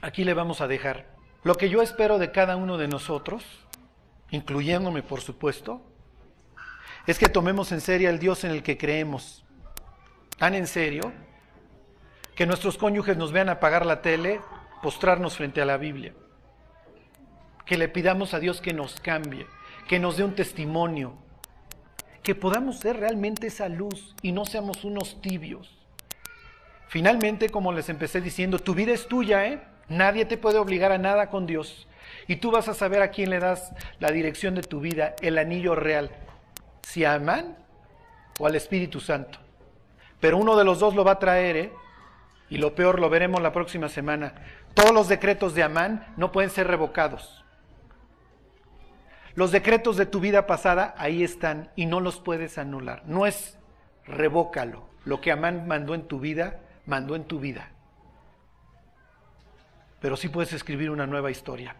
Aquí 0.00 0.24
le 0.24 0.34
vamos 0.34 0.60
a 0.60 0.68
dejar. 0.68 1.06
Lo 1.42 1.54
que 1.54 1.68
yo 1.68 1.82
espero 1.82 2.18
de 2.18 2.32
cada 2.32 2.56
uno 2.56 2.78
de 2.78 2.88
nosotros, 2.88 3.44
incluyéndome 4.30 5.02
por 5.02 5.20
supuesto, 5.20 5.82
es 7.06 7.18
que 7.18 7.28
tomemos 7.28 7.70
en 7.72 7.80
serio 7.80 8.08
al 8.08 8.18
Dios 8.18 8.44
en 8.44 8.50
el 8.50 8.62
que 8.62 8.76
creemos. 8.76 9.44
Tan 10.38 10.54
en 10.54 10.66
serio 10.66 11.12
que 12.34 12.46
nuestros 12.46 12.76
cónyuges 12.76 13.16
nos 13.16 13.32
vean 13.32 13.48
apagar 13.48 13.86
la 13.86 14.02
tele, 14.02 14.40
postrarnos 14.82 15.36
frente 15.36 15.62
a 15.62 15.64
la 15.64 15.76
Biblia. 15.76 16.14
Que 17.64 17.78
le 17.78 17.88
pidamos 17.88 18.34
a 18.34 18.40
Dios 18.40 18.60
que 18.60 18.72
nos 18.72 19.00
cambie, 19.00 19.46
que 19.88 19.98
nos 19.98 20.16
dé 20.16 20.24
un 20.24 20.34
testimonio, 20.34 21.14
que 22.22 22.34
podamos 22.34 22.80
ser 22.80 22.98
realmente 22.98 23.46
esa 23.46 23.68
luz 23.68 24.14
y 24.20 24.32
no 24.32 24.44
seamos 24.44 24.84
unos 24.84 25.20
tibios. 25.22 25.78
Finalmente, 26.88 27.48
como 27.50 27.72
les 27.72 27.88
empecé 27.88 28.20
diciendo, 28.20 28.58
tu 28.58 28.74
vida 28.74 28.92
es 28.92 29.06
tuya, 29.06 29.46
¿eh? 29.46 29.62
Nadie 29.88 30.24
te 30.24 30.36
puede 30.36 30.58
obligar 30.58 30.92
a 30.92 30.98
nada 30.98 31.28
con 31.30 31.46
Dios. 31.46 31.86
Y 32.26 32.36
tú 32.36 32.50
vas 32.50 32.68
a 32.68 32.74
saber 32.74 33.02
a 33.02 33.10
quién 33.10 33.30
le 33.30 33.38
das 33.38 33.72
la 33.98 34.10
dirección 34.10 34.54
de 34.54 34.62
tu 34.62 34.80
vida, 34.80 35.14
el 35.22 35.38
anillo 35.38 35.74
real. 35.74 36.10
Si 36.82 37.04
a 37.04 37.14
Amán 37.14 37.56
o 38.38 38.46
al 38.46 38.54
Espíritu 38.54 39.00
Santo. 39.00 39.38
Pero 40.20 40.38
uno 40.38 40.56
de 40.56 40.64
los 40.64 40.78
dos 40.78 40.94
lo 40.94 41.04
va 41.04 41.12
a 41.12 41.18
traer, 41.18 41.56
¿eh? 41.56 41.72
Y 42.48 42.58
lo 42.58 42.74
peor 42.74 43.00
lo 43.00 43.10
veremos 43.10 43.40
la 43.42 43.52
próxima 43.52 43.88
semana. 43.88 44.34
Todos 44.74 44.92
los 44.92 45.08
decretos 45.08 45.54
de 45.54 45.62
Amán 45.62 46.06
no 46.16 46.32
pueden 46.32 46.50
ser 46.50 46.66
revocados. 46.66 47.44
Los 49.34 49.52
decretos 49.52 49.96
de 49.96 50.06
tu 50.06 50.20
vida 50.20 50.46
pasada 50.46 50.94
ahí 50.96 51.22
están 51.22 51.70
y 51.76 51.86
no 51.86 52.00
los 52.00 52.20
puedes 52.20 52.56
anular. 52.56 53.02
No 53.06 53.26
es 53.26 53.58
revócalo. 54.06 54.88
Lo 55.04 55.20
que 55.20 55.30
Amán 55.30 55.66
mandó 55.68 55.94
en 55.94 56.08
tu 56.08 56.20
vida, 56.20 56.60
mandó 56.86 57.16
en 57.16 57.24
tu 57.24 57.38
vida. 57.38 57.70
Pero 60.00 60.16
sí 60.16 60.28
puedes 60.28 60.52
escribir 60.52 60.90
una 60.90 61.06
nueva 61.06 61.30
historia. 61.30 61.76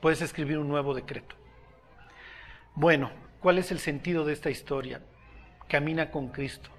Puedes 0.00 0.22
escribir 0.22 0.58
un 0.58 0.68
nuevo 0.68 0.94
decreto. 0.94 1.34
Bueno, 2.74 3.10
¿cuál 3.40 3.58
es 3.58 3.70
el 3.70 3.78
sentido 3.78 4.24
de 4.24 4.32
esta 4.32 4.50
historia? 4.50 5.00
Camina 5.68 6.10
con 6.10 6.28
Cristo. 6.28 6.70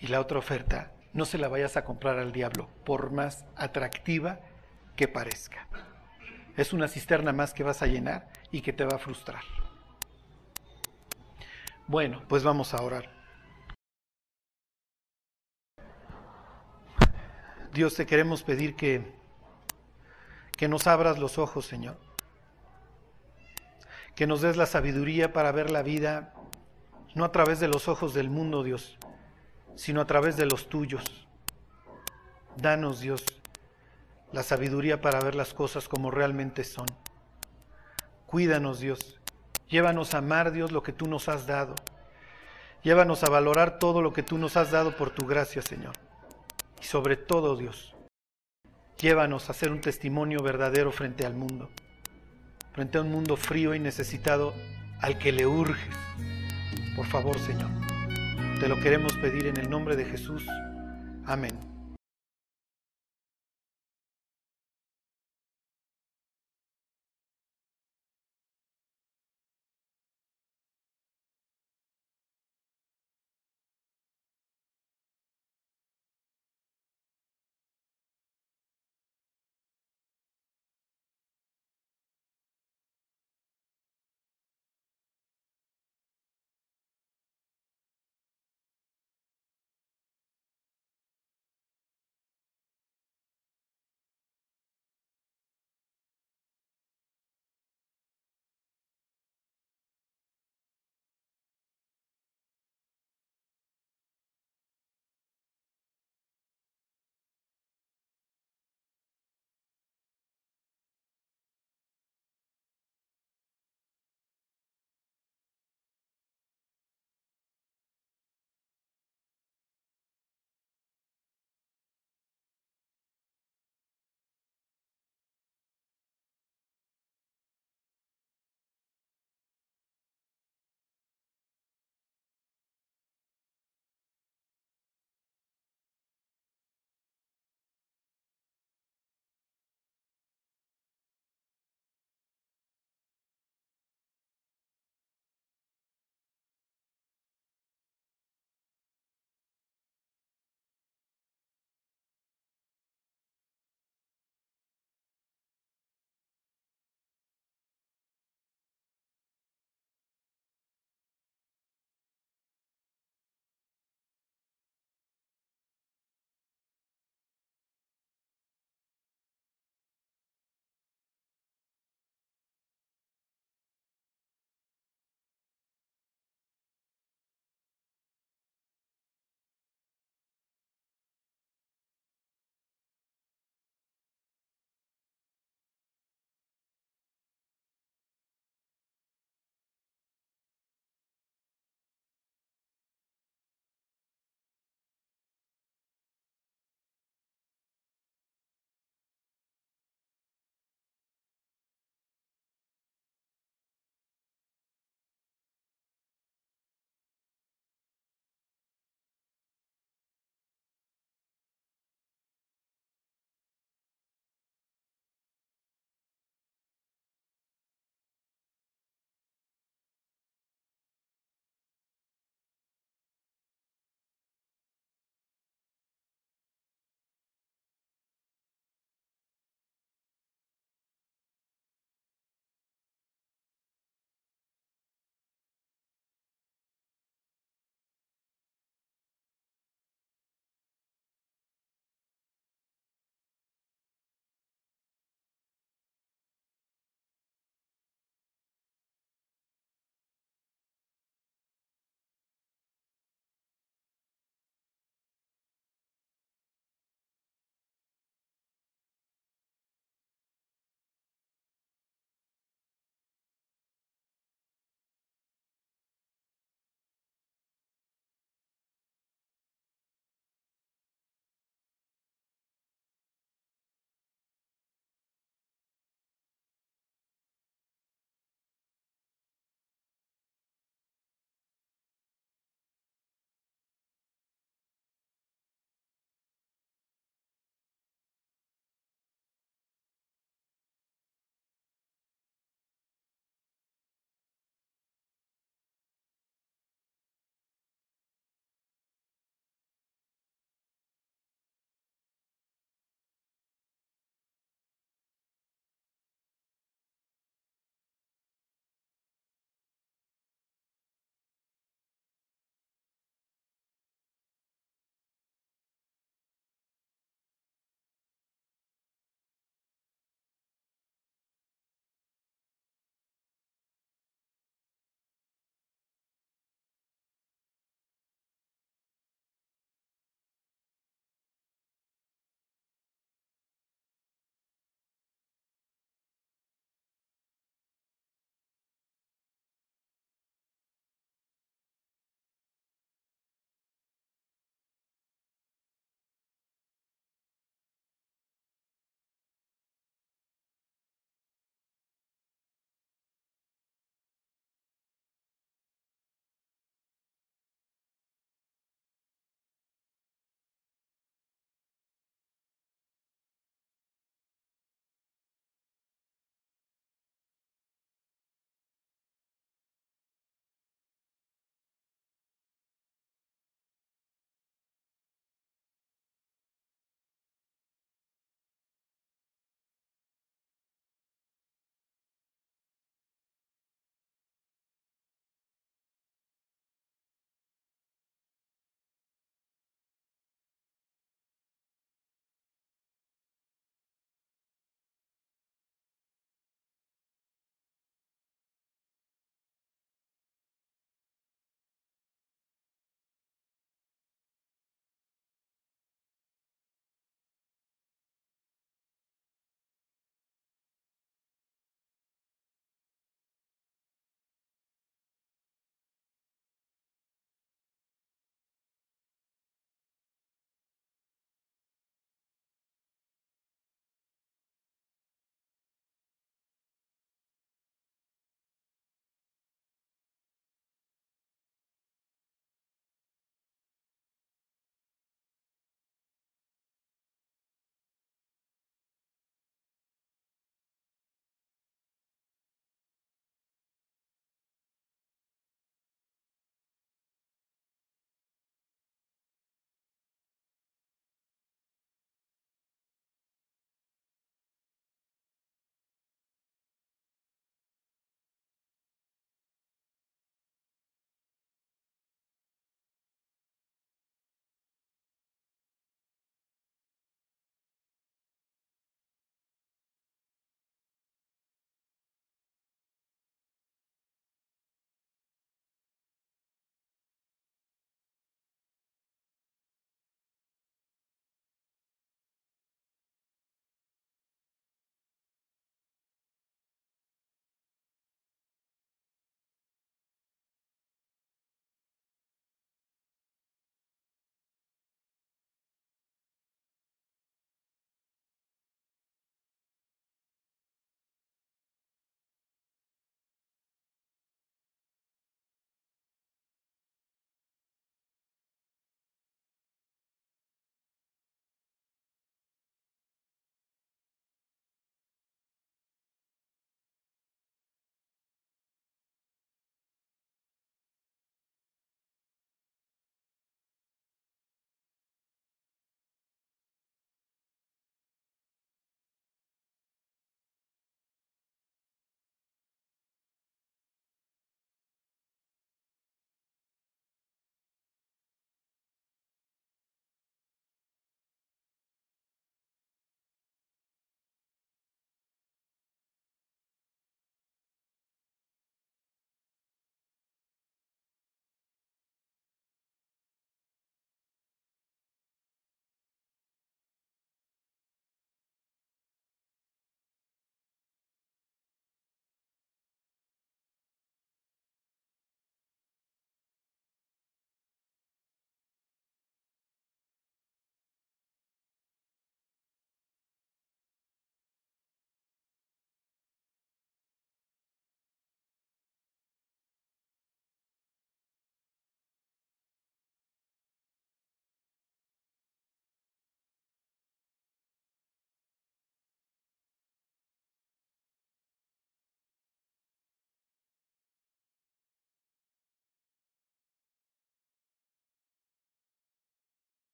Y 0.00 0.08
la 0.08 0.20
otra 0.20 0.38
oferta, 0.38 0.92
no 1.12 1.24
se 1.24 1.38
la 1.38 1.48
vayas 1.48 1.76
a 1.76 1.84
comprar 1.84 2.18
al 2.18 2.32
diablo, 2.32 2.68
por 2.84 3.10
más 3.10 3.46
atractiva 3.56 4.40
que 4.96 5.08
parezca. 5.08 5.66
Es 6.56 6.72
una 6.72 6.88
cisterna 6.88 7.32
más 7.32 7.54
que 7.54 7.62
vas 7.62 7.82
a 7.82 7.86
llenar 7.86 8.28
y 8.50 8.60
que 8.60 8.72
te 8.72 8.84
va 8.84 8.96
a 8.96 8.98
frustrar. 8.98 9.42
Bueno, 11.86 12.22
pues 12.28 12.42
vamos 12.44 12.74
a 12.74 12.82
orar. 12.82 13.23
Dios, 17.74 17.96
te 17.96 18.06
queremos 18.06 18.44
pedir 18.44 18.76
que, 18.76 19.02
que 20.56 20.68
nos 20.68 20.86
abras 20.86 21.18
los 21.18 21.38
ojos, 21.38 21.66
Señor. 21.66 21.96
Que 24.14 24.28
nos 24.28 24.42
des 24.42 24.56
la 24.56 24.66
sabiduría 24.66 25.32
para 25.32 25.50
ver 25.50 25.72
la 25.72 25.82
vida 25.82 26.34
no 27.16 27.24
a 27.24 27.32
través 27.32 27.58
de 27.58 27.66
los 27.66 27.88
ojos 27.88 28.14
del 28.14 28.30
mundo, 28.30 28.62
Dios, 28.62 28.96
sino 29.74 30.00
a 30.00 30.04
través 30.04 30.36
de 30.36 30.46
los 30.46 30.68
tuyos. 30.68 31.26
Danos, 32.56 33.00
Dios, 33.00 33.24
la 34.30 34.44
sabiduría 34.44 35.00
para 35.00 35.18
ver 35.18 35.34
las 35.34 35.52
cosas 35.52 35.88
como 35.88 36.12
realmente 36.12 36.62
son. 36.62 36.86
Cuídanos, 38.26 38.78
Dios. 38.78 39.18
Llévanos 39.68 40.14
a 40.14 40.18
amar, 40.18 40.52
Dios, 40.52 40.70
lo 40.70 40.84
que 40.84 40.92
tú 40.92 41.08
nos 41.08 41.28
has 41.28 41.48
dado. 41.48 41.74
Llévanos 42.84 43.24
a 43.24 43.30
valorar 43.30 43.80
todo 43.80 44.00
lo 44.00 44.12
que 44.12 44.22
tú 44.22 44.38
nos 44.38 44.56
has 44.56 44.70
dado 44.70 44.96
por 44.96 45.10
tu 45.10 45.26
gracia, 45.26 45.60
Señor. 45.60 46.03
Y 46.84 46.86
sobre 46.86 47.16
todo, 47.16 47.56
Dios, 47.56 47.94
llévanos 48.98 49.48
a 49.48 49.54
ser 49.54 49.72
un 49.72 49.80
testimonio 49.80 50.42
verdadero 50.42 50.92
frente 50.92 51.24
al 51.24 51.32
mundo. 51.32 51.70
Frente 52.74 52.98
a 52.98 53.00
un 53.00 53.10
mundo 53.10 53.38
frío 53.38 53.74
y 53.74 53.80
necesitado 53.80 54.52
al 55.00 55.16
que 55.16 55.32
le 55.32 55.46
urges. 55.46 55.96
Por 56.94 57.06
favor, 57.06 57.38
Señor. 57.38 57.70
Te 58.60 58.68
lo 58.68 58.78
queremos 58.80 59.14
pedir 59.16 59.46
en 59.46 59.56
el 59.56 59.70
nombre 59.70 59.96
de 59.96 60.04
Jesús. 60.04 60.44
Amén. 61.24 61.73